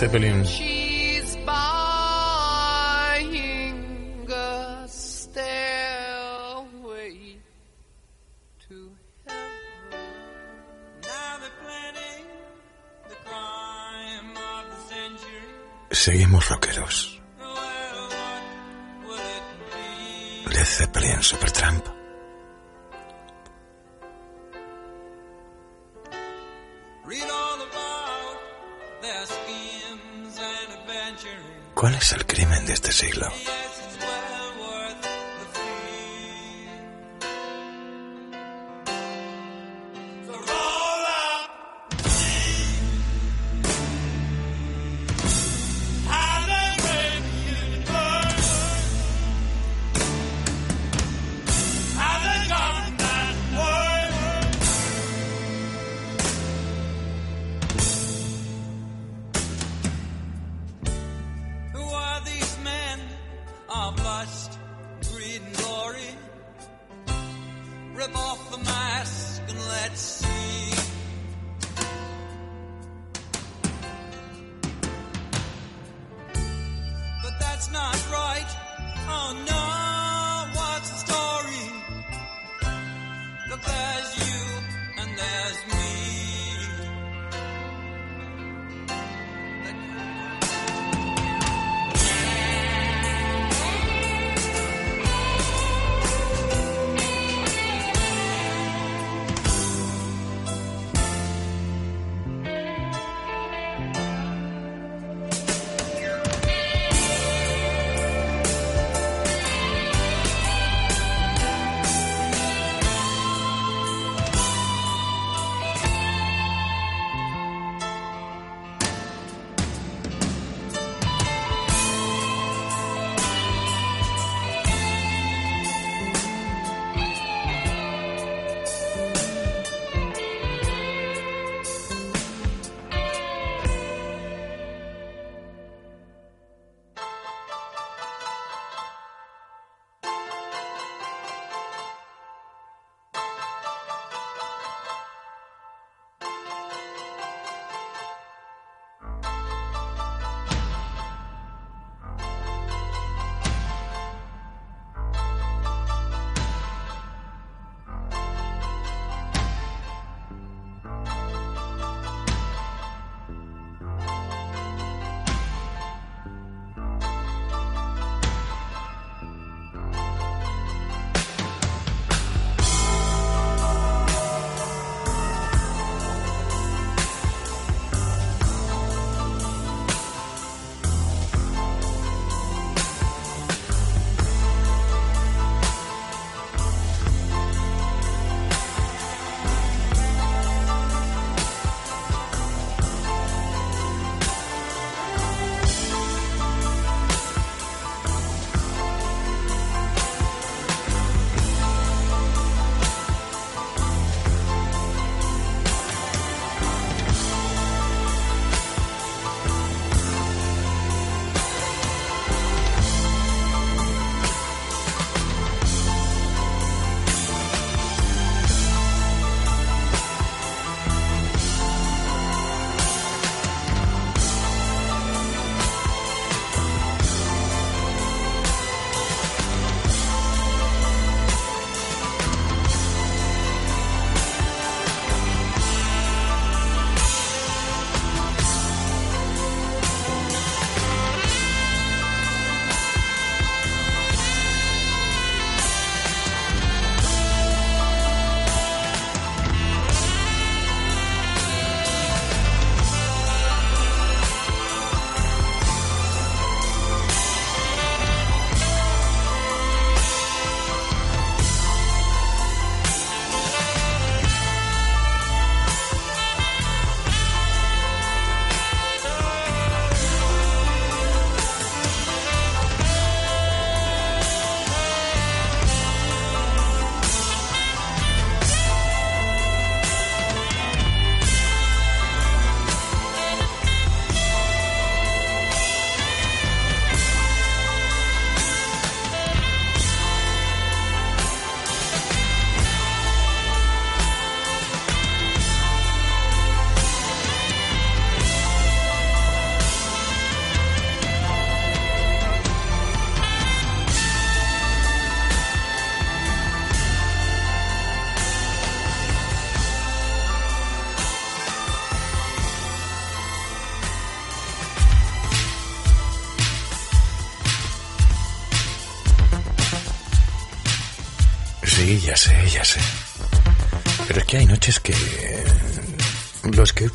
Zeppelin. 0.00 0.46
Seguimos 15.90 16.48
rockeros. 16.48 17.20
Led 20.46 20.64
Zeppelin, 20.64 21.22
Supertramp. 21.22 21.99
¿Cuál 31.80 31.94
es 31.94 32.12
el 32.12 32.26
crimen 32.26 32.66
de 32.66 32.74
este 32.74 32.92
siglo? 32.92 33.26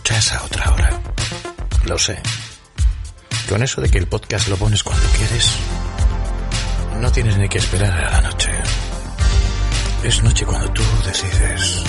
Escuchas 0.06 0.34
a 0.34 0.44
otra 0.44 0.72
hora. 0.72 1.02
Lo 1.86 1.98
sé. 1.98 2.22
Con 3.50 3.64
eso 3.64 3.82
de 3.82 3.90
que 3.90 3.98
el 3.98 4.08
podcast 4.08 4.48
lo 4.50 4.56
pones 4.56 4.84
cuando 4.84 5.08
quieres, 5.18 5.58
no 7.00 7.12
tienes 7.12 7.38
ni 7.38 7.50
que 7.50 7.58
esperar 7.58 7.92
a 7.92 8.12
la 8.12 8.22
noche. 8.22 8.52
Es 10.04 10.22
noche 10.22 10.46
cuando 10.46 10.70
tú 10.74 10.84
decides. 11.08 11.84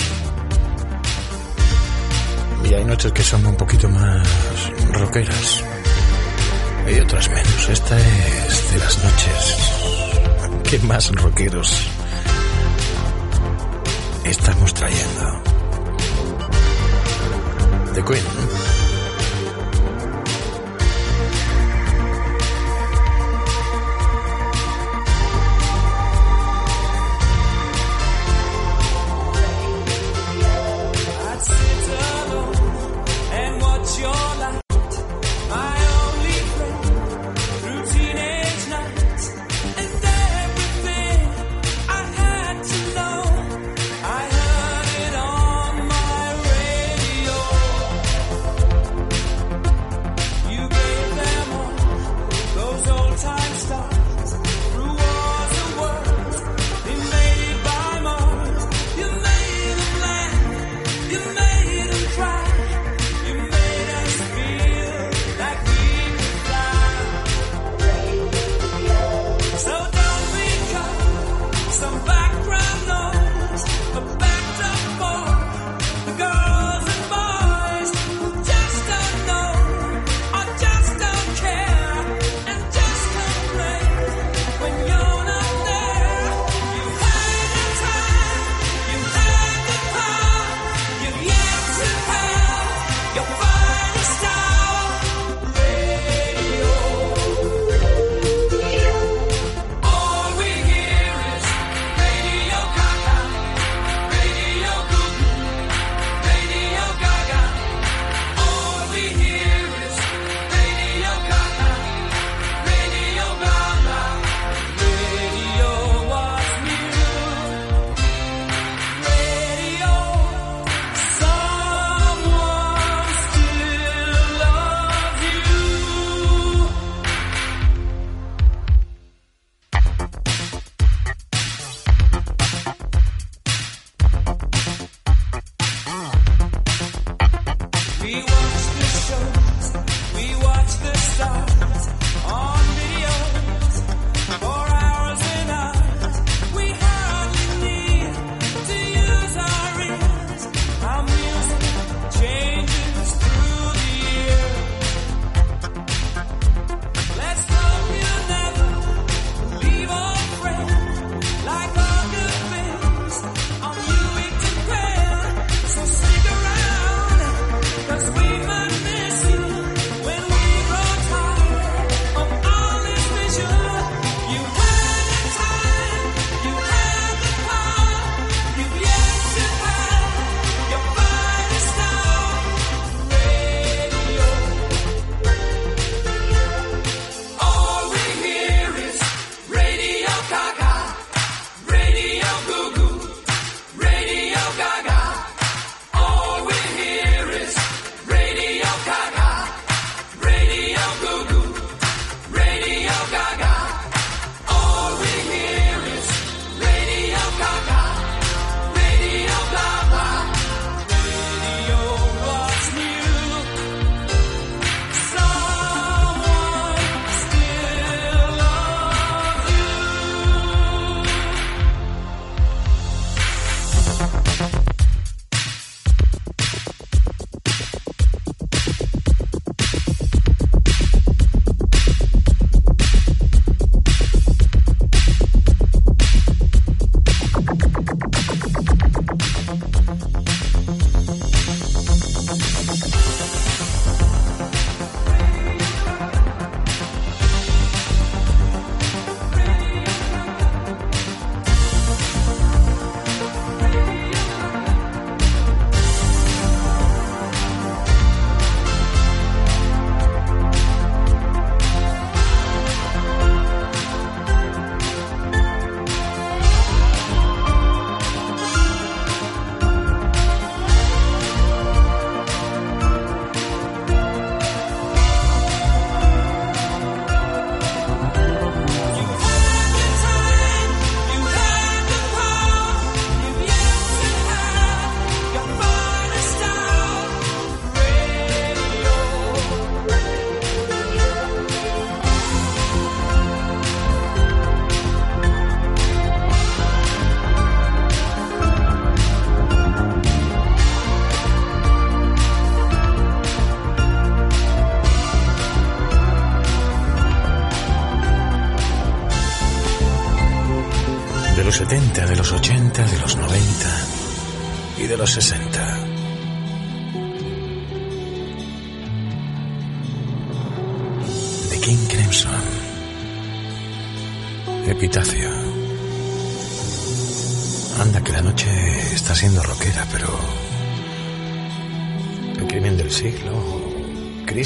Y 2.63 2.73
hay 2.73 2.85
noches 2.85 3.11
que 3.11 3.23
son 3.23 3.45
un 3.45 3.55
poquito 3.55 3.87
más 3.87 4.27
rockeras. 4.93 5.63
Y 6.89 6.99
otras 6.99 7.29
menos. 7.29 7.69
Esta 7.69 7.99
es 7.99 8.71
de 8.71 8.79
las 8.79 9.03
noches 9.03 10.63
que 10.63 10.79
más 10.79 11.11
rockeros 11.11 11.87
estamos 14.25 14.73
trayendo. 14.73 15.46
The 17.97 18.03
Queen. 18.03 18.66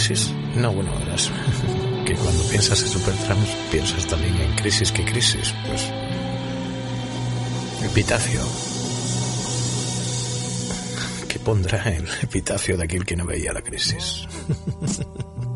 ¿Crisis? 0.02 0.34
No, 0.56 0.74
bueno, 0.74 0.92
verás. 0.98 1.32
que 2.08 2.16
cuando 2.16 2.44
piensas 2.46 2.82
en 2.82 2.90
Supertrams 2.90 3.50
piensas 3.72 4.08
también 4.08 4.36
en 4.36 4.56
crisis 4.56 4.92
que 4.92 5.06
crisis. 5.06 5.54
Pues... 5.68 5.92
Epitafio. 7.84 8.42
¿Qué 11.30 11.38
pondrá 11.38 11.84
el 11.90 12.08
epitafio 12.24 12.78
de 12.78 12.84
aquel 12.86 13.06
que 13.06 13.16
no 13.16 13.28
veía 13.28 13.54
la 13.54 13.62
crisis? 13.62 14.28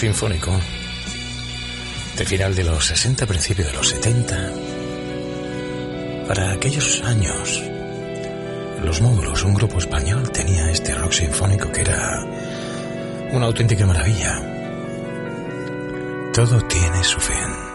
sinfónico 0.00 0.50
de 2.16 2.24
final 2.24 2.54
de 2.54 2.64
los 2.64 2.86
60, 2.86 3.26
principio 3.26 3.66
de 3.66 3.72
los 3.74 3.90
70. 3.90 4.52
Para 6.26 6.52
aquellos 6.52 7.02
años, 7.02 7.62
Los 8.82 9.02
Módulos, 9.02 9.44
un 9.44 9.52
grupo 9.52 9.76
español, 9.76 10.30
tenía 10.32 10.70
este 10.70 10.94
rock 10.94 11.12
sinfónico 11.12 11.70
que 11.70 11.82
era 11.82 12.24
una 13.32 13.44
auténtica 13.44 13.84
maravilla. 13.84 14.40
Todo 16.32 16.62
tiene 16.62 17.04
su 17.04 17.20
fin. 17.20 17.69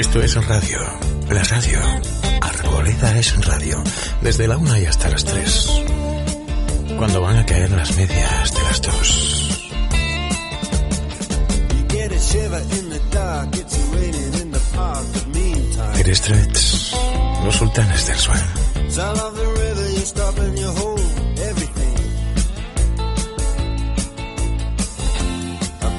Esto 0.00 0.22
es 0.22 0.34
radio. 0.46 0.78
La 1.28 1.44
radio. 1.44 1.78
Arboleda 2.40 3.18
es 3.18 3.46
radio. 3.46 3.84
Desde 4.22 4.48
la 4.48 4.56
una 4.56 4.80
y 4.80 4.86
hasta 4.86 5.10
las 5.10 5.22
tres. 5.26 5.70
Cuando 6.96 7.20
van 7.20 7.36
a 7.36 7.44
caer 7.44 7.70
las 7.72 7.94
medias 7.98 8.54
de 8.54 8.62
las 8.62 8.80
dos. 8.80 9.70
Eres 15.98 16.22
Threads, 16.22 16.96
los 17.44 17.56
sultanes 17.56 18.06
del 18.06 18.16
suelo. 18.16 18.46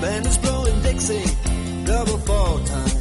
Band 0.01 0.25
is 0.25 0.37
blowing 0.39 0.81
Dixie, 0.81 1.23
double 1.85 2.17
fall 2.25 2.59
time. 2.65 3.00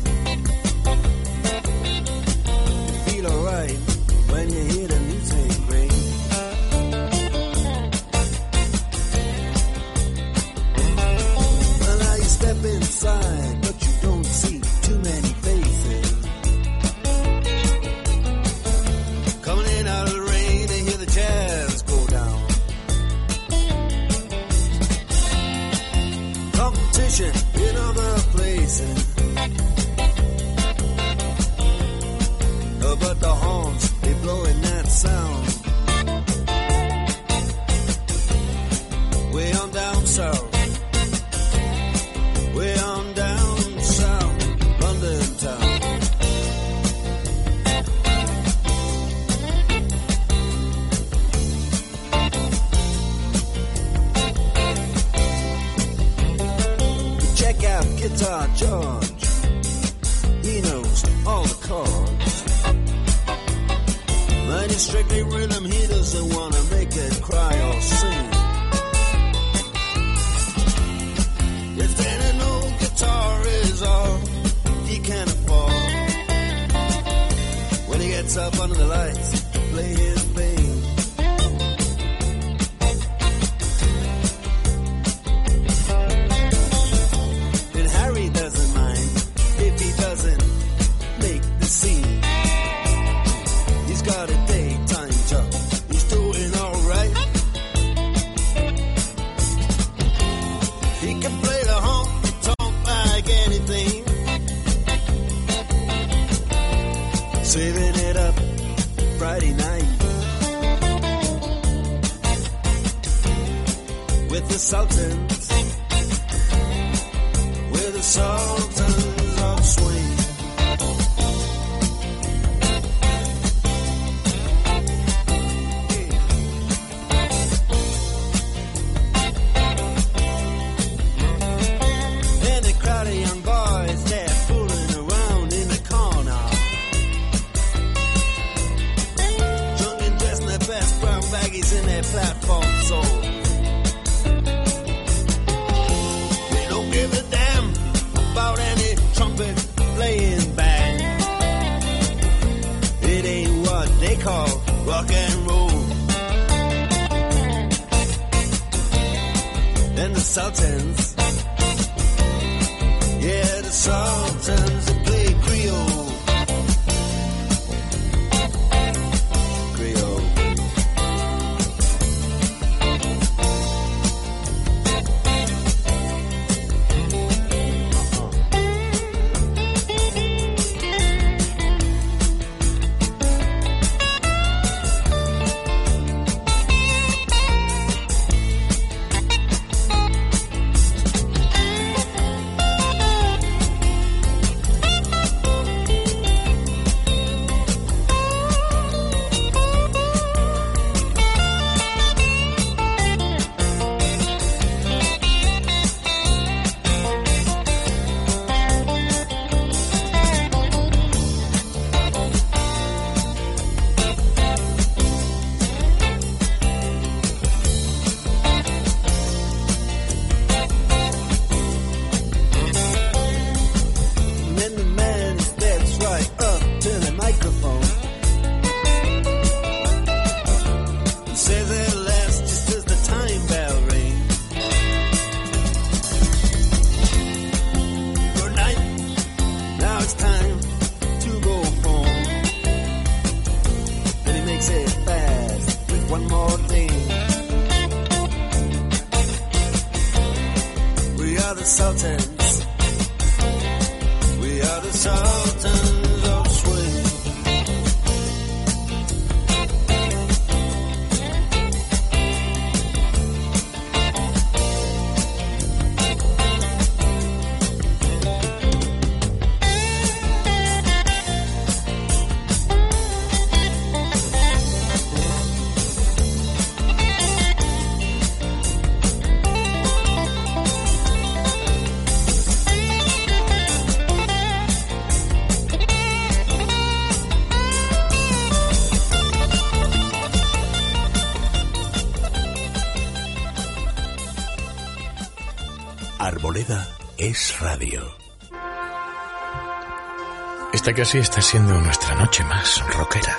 Esta 300.91 301.03
casi 301.03 301.19
está 301.19 301.41
siendo 301.41 301.81
nuestra 301.81 302.17
noche 302.17 302.43
más 302.43 302.83
rockera. 302.97 303.39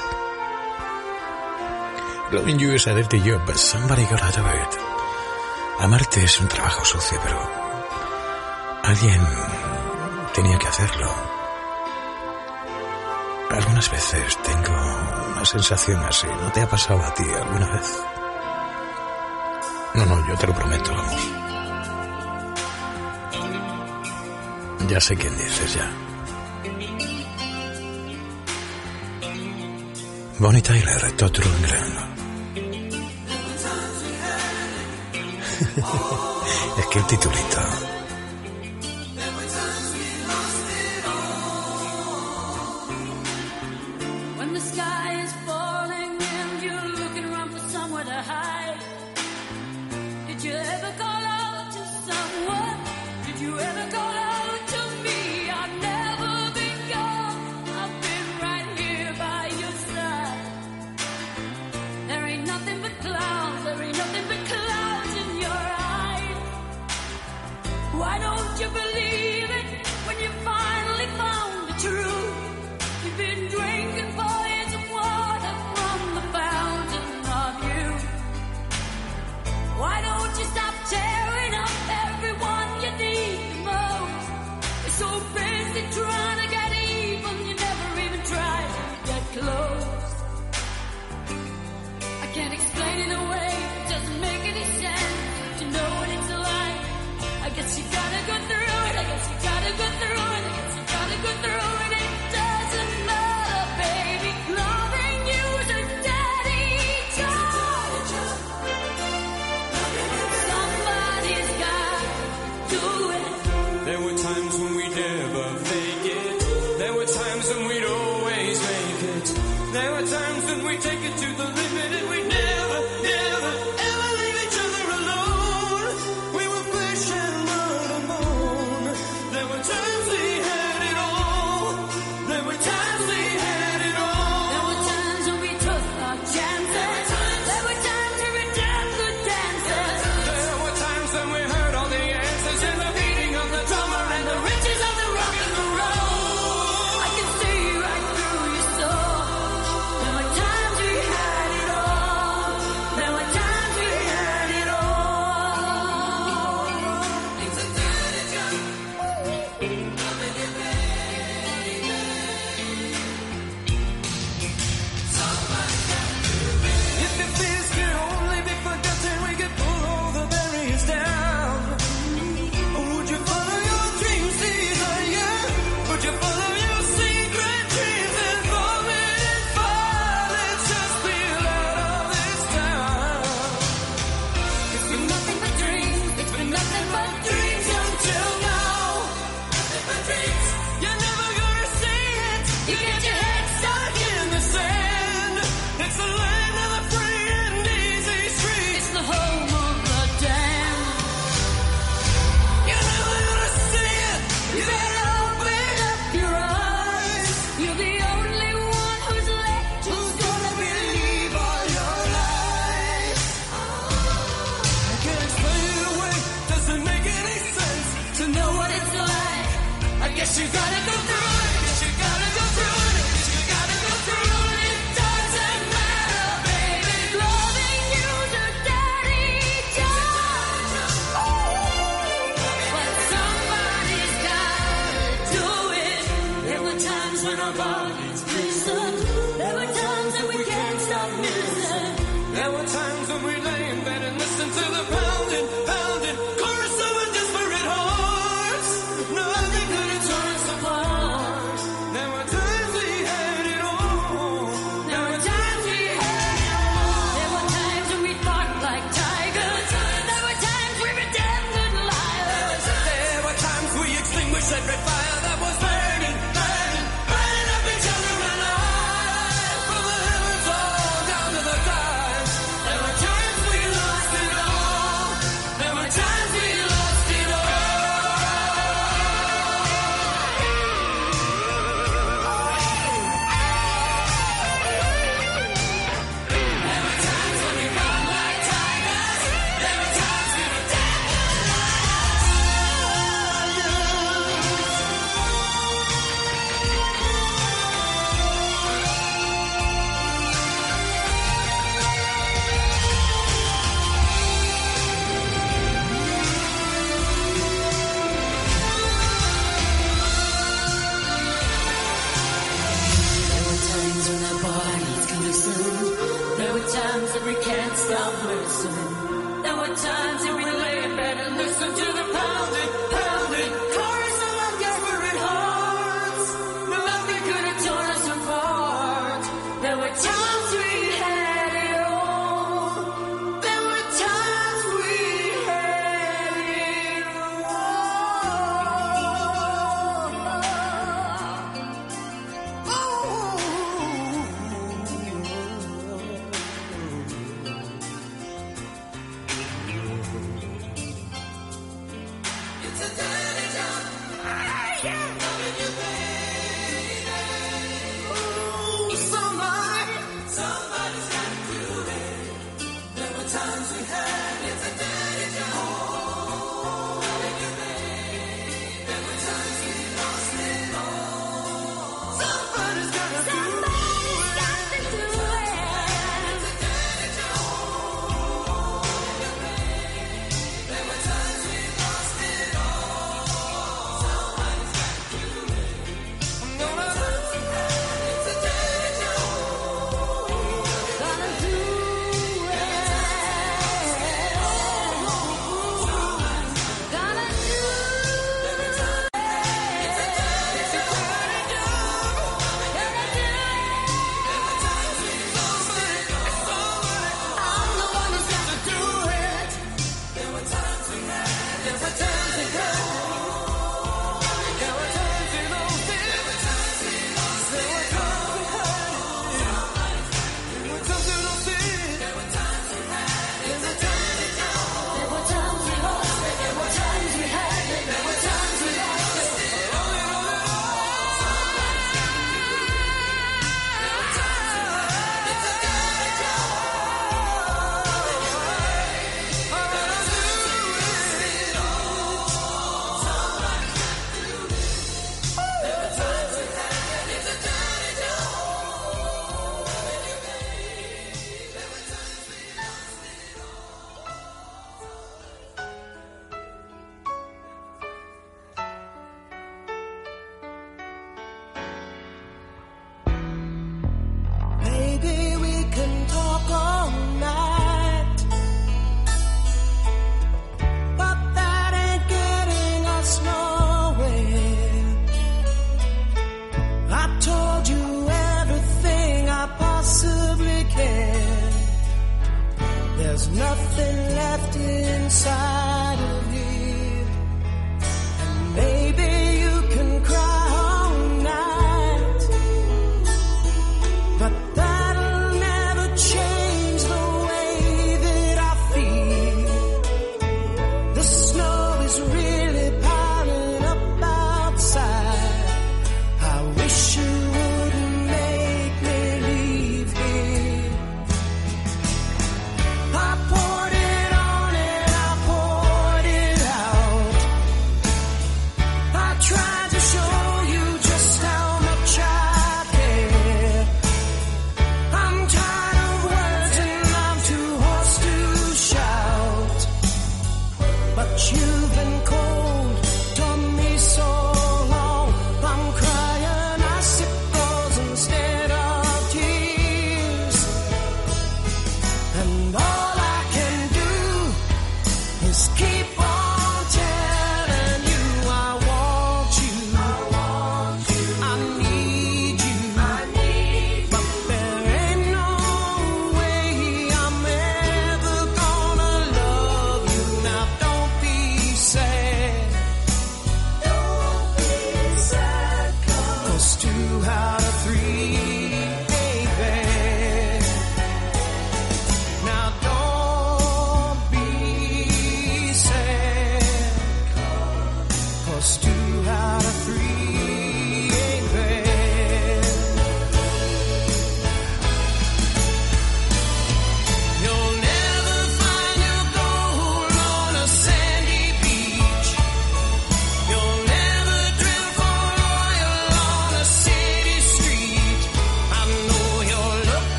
Loving 2.31 2.57
you 2.57 2.71
is 2.71 2.87
a 2.87 2.95
dirty 2.95 3.19
job, 3.19 3.45
but 3.45 3.57
somebody 3.57 4.05
gotta 4.05 4.31
do. 4.31 5.83
Amarte 5.83 6.23
es 6.23 6.39
un 6.39 6.47
trabajo 6.47 6.85
sucio, 6.85 7.19
pero 7.21 7.37
alguien 8.83 9.21
tenía 10.33 10.57
que 10.57 10.67
hacerlo. 10.69 11.13
Algunas 13.49 13.91
veces 13.91 14.37
tengo 14.43 14.73
una 15.35 15.43
sensación 15.43 16.01
así. 16.05 16.27
¿No 16.27 16.53
te 16.53 16.61
ha 16.61 16.69
pasado 16.69 17.03
a 17.03 17.13
ti 17.13 17.25
alguna 17.35 17.67
vez? 17.67 18.01
No, 19.95 20.05
no, 20.05 20.25
yo 20.25 20.37
te 20.37 20.47
lo 20.47 20.53
prometo, 20.53 20.95
vamos. 20.95 21.27
Ya 24.87 25.01
sé 25.01 25.17
quién 25.17 25.37
dices 25.37 25.73
ya. 25.73 26.10
Bonnie 30.41 30.61
Tyler, 30.63 31.11
Tot 31.17 31.37
Rundgren. 31.37 31.97
es 36.79 36.85
que 36.87 36.97
el 36.97 37.05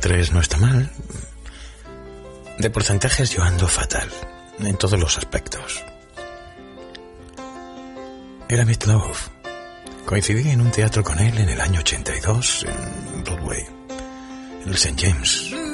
3 0.00 0.32
no 0.32 0.40
está 0.40 0.56
mal. 0.56 0.90
De 2.58 2.70
porcentajes 2.70 3.30
yo 3.30 3.42
ando 3.42 3.68
fatal, 3.68 4.08
en 4.58 4.76
todos 4.76 4.98
los 4.98 5.16
aspectos. 5.18 5.84
Era 8.48 8.64
Love. 8.64 9.28
Coincidí 10.06 10.50
en 10.50 10.60
un 10.60 10.70
teatro 10.72 11.04
con 11.04 11.18
él 11.20 11.38
en 11.38 11.50
el 11.50 11.60
año 11.60 11.80
82 11.80 12.66
en 12.66 13.24
Broadway, 13.24 13.64
en 14.62 14.68
el 14.68 14.74
St. 14.74 14.96
James. 14.98 15.69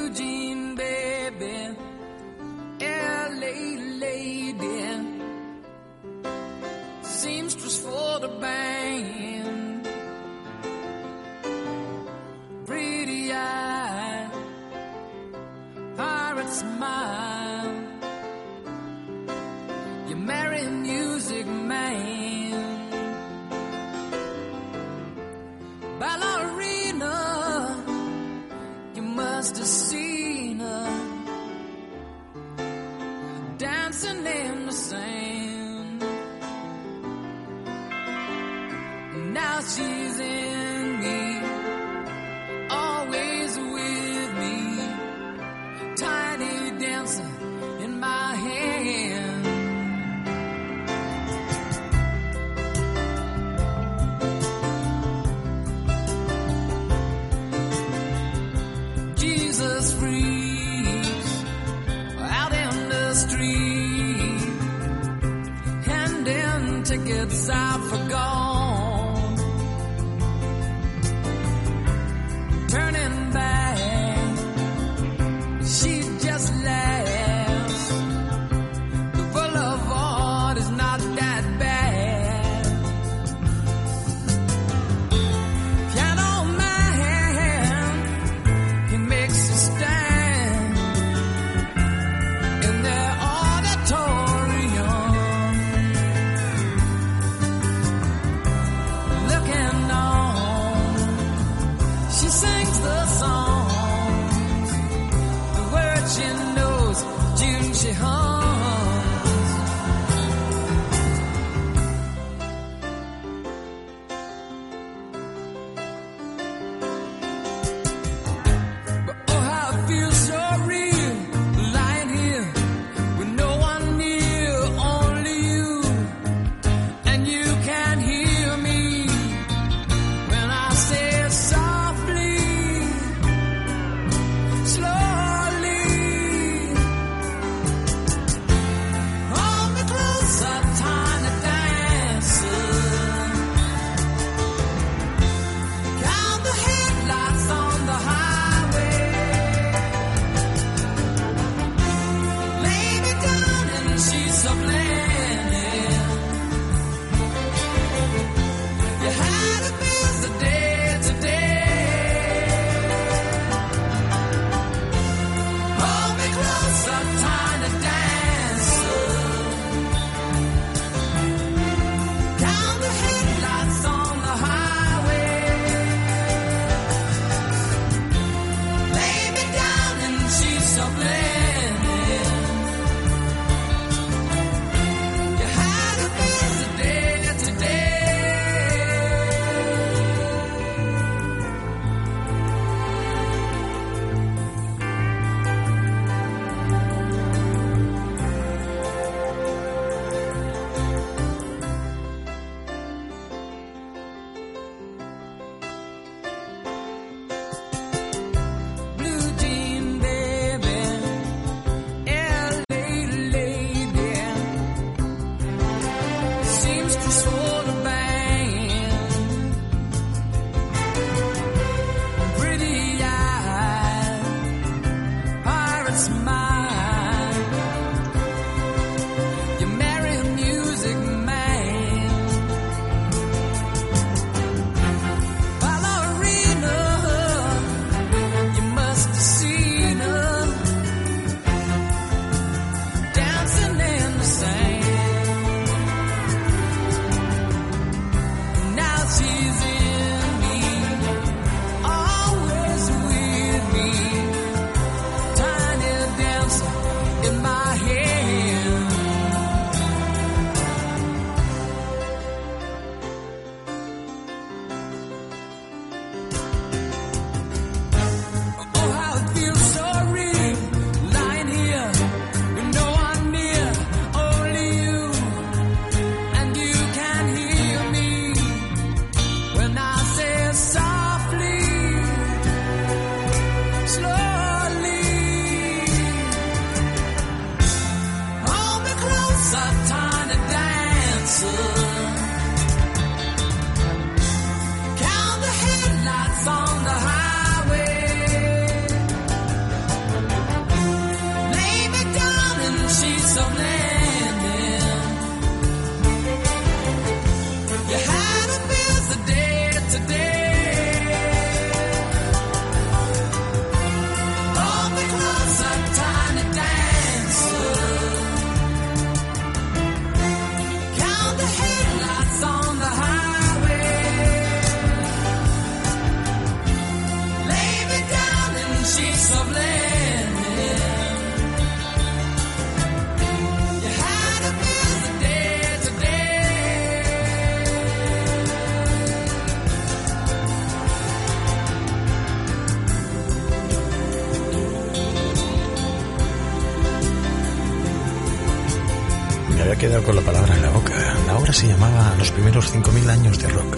Los 352.57 352.71
primeros 352.71 352.91
5.000 352.91 353.09
años 353.11 353.37
de 353.37 353.49
rock. 353.49 353.77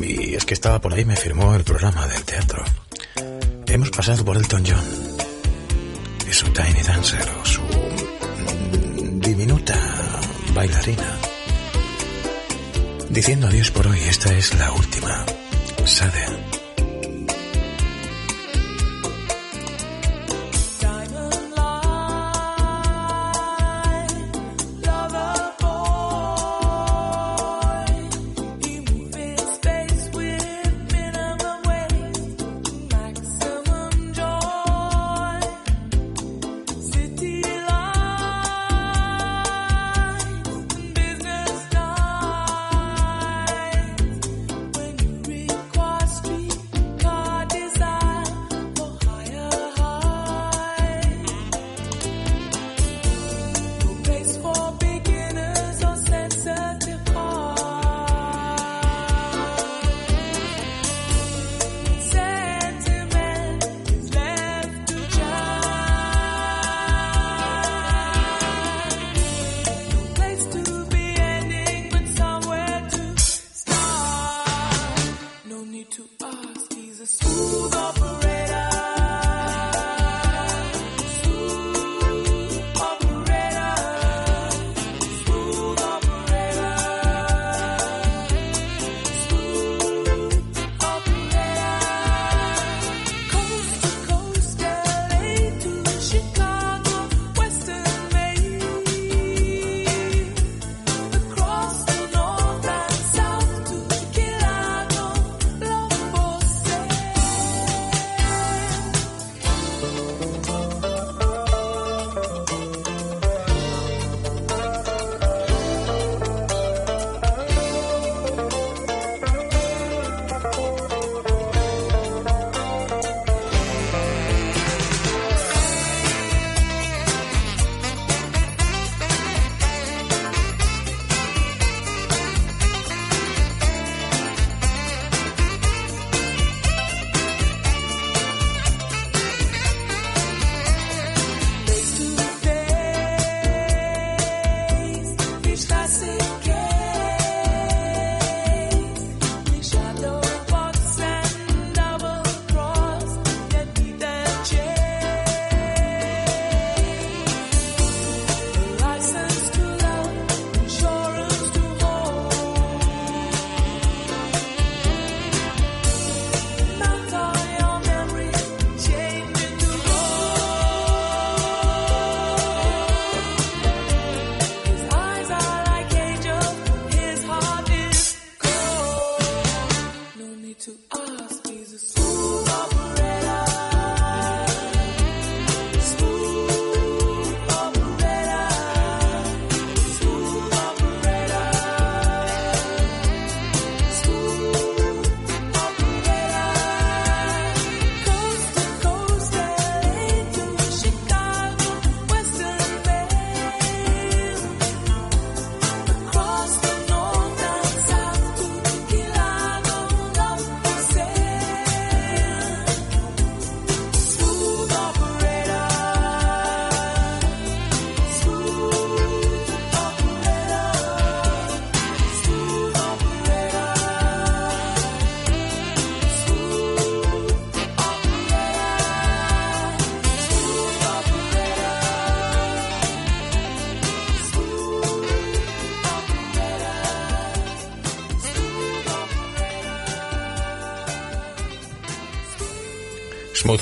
Y 0.00 0.34
es 0.36 0.46
que 0.46 0.54
estaba 0.54 0.80
por 0.80 0.94
ahí, 0.94 1.04
me 1.04 1.16
firmó 1.16 1.54
el 1.54 1.62
programa 1.64 2.06
del 2.06 2.24
teatro. 2.24 2.64
Hemos 3.66 3.90
pasado 3.90 4.24
por 4.24 4.38
Elton 4.38 4.64
John 4.66 4.82
y 6.26 6.32
su 6.32 6.48
Tiny 6.48 6.82
Dancer 6.82 7.28
o 7.42 7.44
su 7.44 7.60
mm, 7.60 9.20
diminuta 9.20 9.78
bailarina. 10.54 11.18
Diciendo 13.10 13.46
adiós 13.48 13.70
por 13.70 13.86
hoy, 13.86 14.00
esta 14.08 14.32
es 14.32 14.54
la 14.54 14.72
última. 14.72 15.26
Sade. 15.84 16.43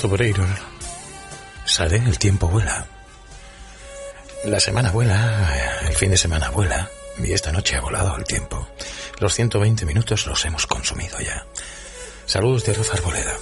Operator. 0.01 0.47
Sade, 1.65 1.97
el 1.97 2.17
tiempo 2.17 2.47
vuela. 2.47 2.87
La 4.45 4.59
semana 4.59 4.91
vuela, 4.91 5.53
el 5.87 5.95
fin 5.95 6.09
de 6.09 6.17
semana 6.17 6.49
vuela, 6.49 6.89
y 7.19 7.31
esta 7.31 7.51
noche 7.51 7.75
ha 7.75 7.81
volado 7.81 8.17
el 8.17 8.23
tiempo. 8.23 8.67
Los 9.19 9.35
120 9.35 9.85
minutos 9.85 10.25
los 10.25 10.43
hemos 10.45 10.65
consumido 10.65 11.19
ya. 11.19 11.45
Saludos 12.25 12.65
de 12.65 12.73
Rafa 12.73 12.93
Arboleda. 12.93 13.33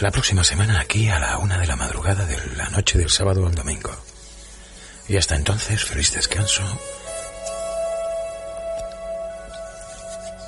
La 0.00 0.10
próxima 0.10 0.44
semana 0.44 0.78
aquí 0.78 1.08
a 1.08 1.18
la 1.18 1.38
una 1.38 1.56
de 1.58 1.66
la 1.66 1.76
madrugada 1.76 2.26
de 2.26 2.36
la 2.56 2.68
noche 2.68 2.98
del 2.98 3.08
sábado 3.08 3.46
al 3.46 3.54
domingo. 3.54 3.96
Y 5.08 5.16
hasta 5.16 5.36
entonces, 5.36 5.84
feliz 5.84 6.12
descanso. 6.12 6.62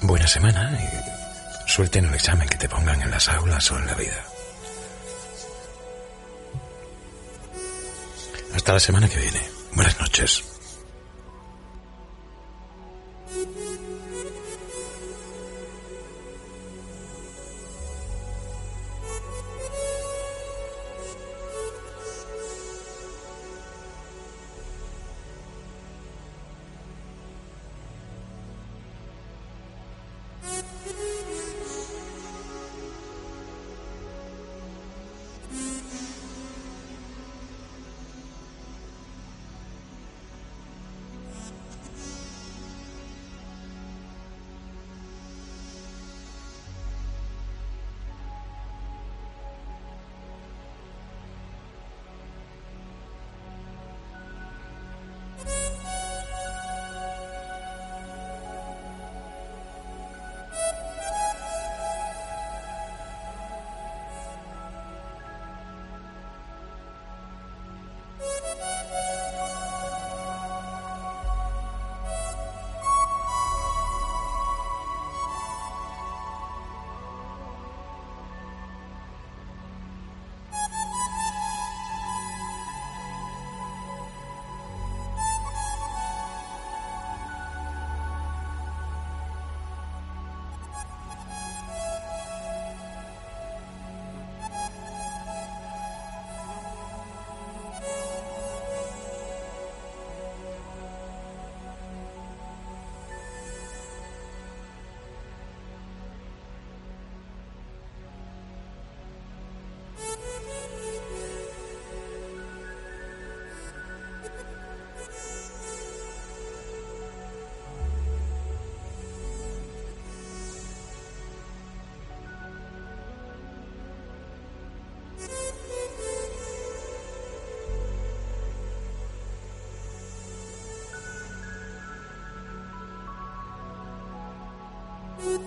Buena 0.03 0.29
semana 0.29 0.79
y 0.79 1.71
suerte 1.71 1.99
en 1.99 2.05
el 2.05 2.15
examen 2.15 2.47
que 2.47 2.59
te 2.59 2.69
pongan 2.69 3.01
en 3.01 3.11
las 3.11 3.29
aulas 3.29 3.71
o 3.71 3.79
en 3.79 3.87
la 3.87 3.95
vida. 3.95 4.36
Hasta 8.67 8.75
la 8.75 8.81
semana 8.81 9.09
que 9.09 9.21
viene. 9.21 9.41
Buenas 9.75 9.97
noches. 10.01 10.56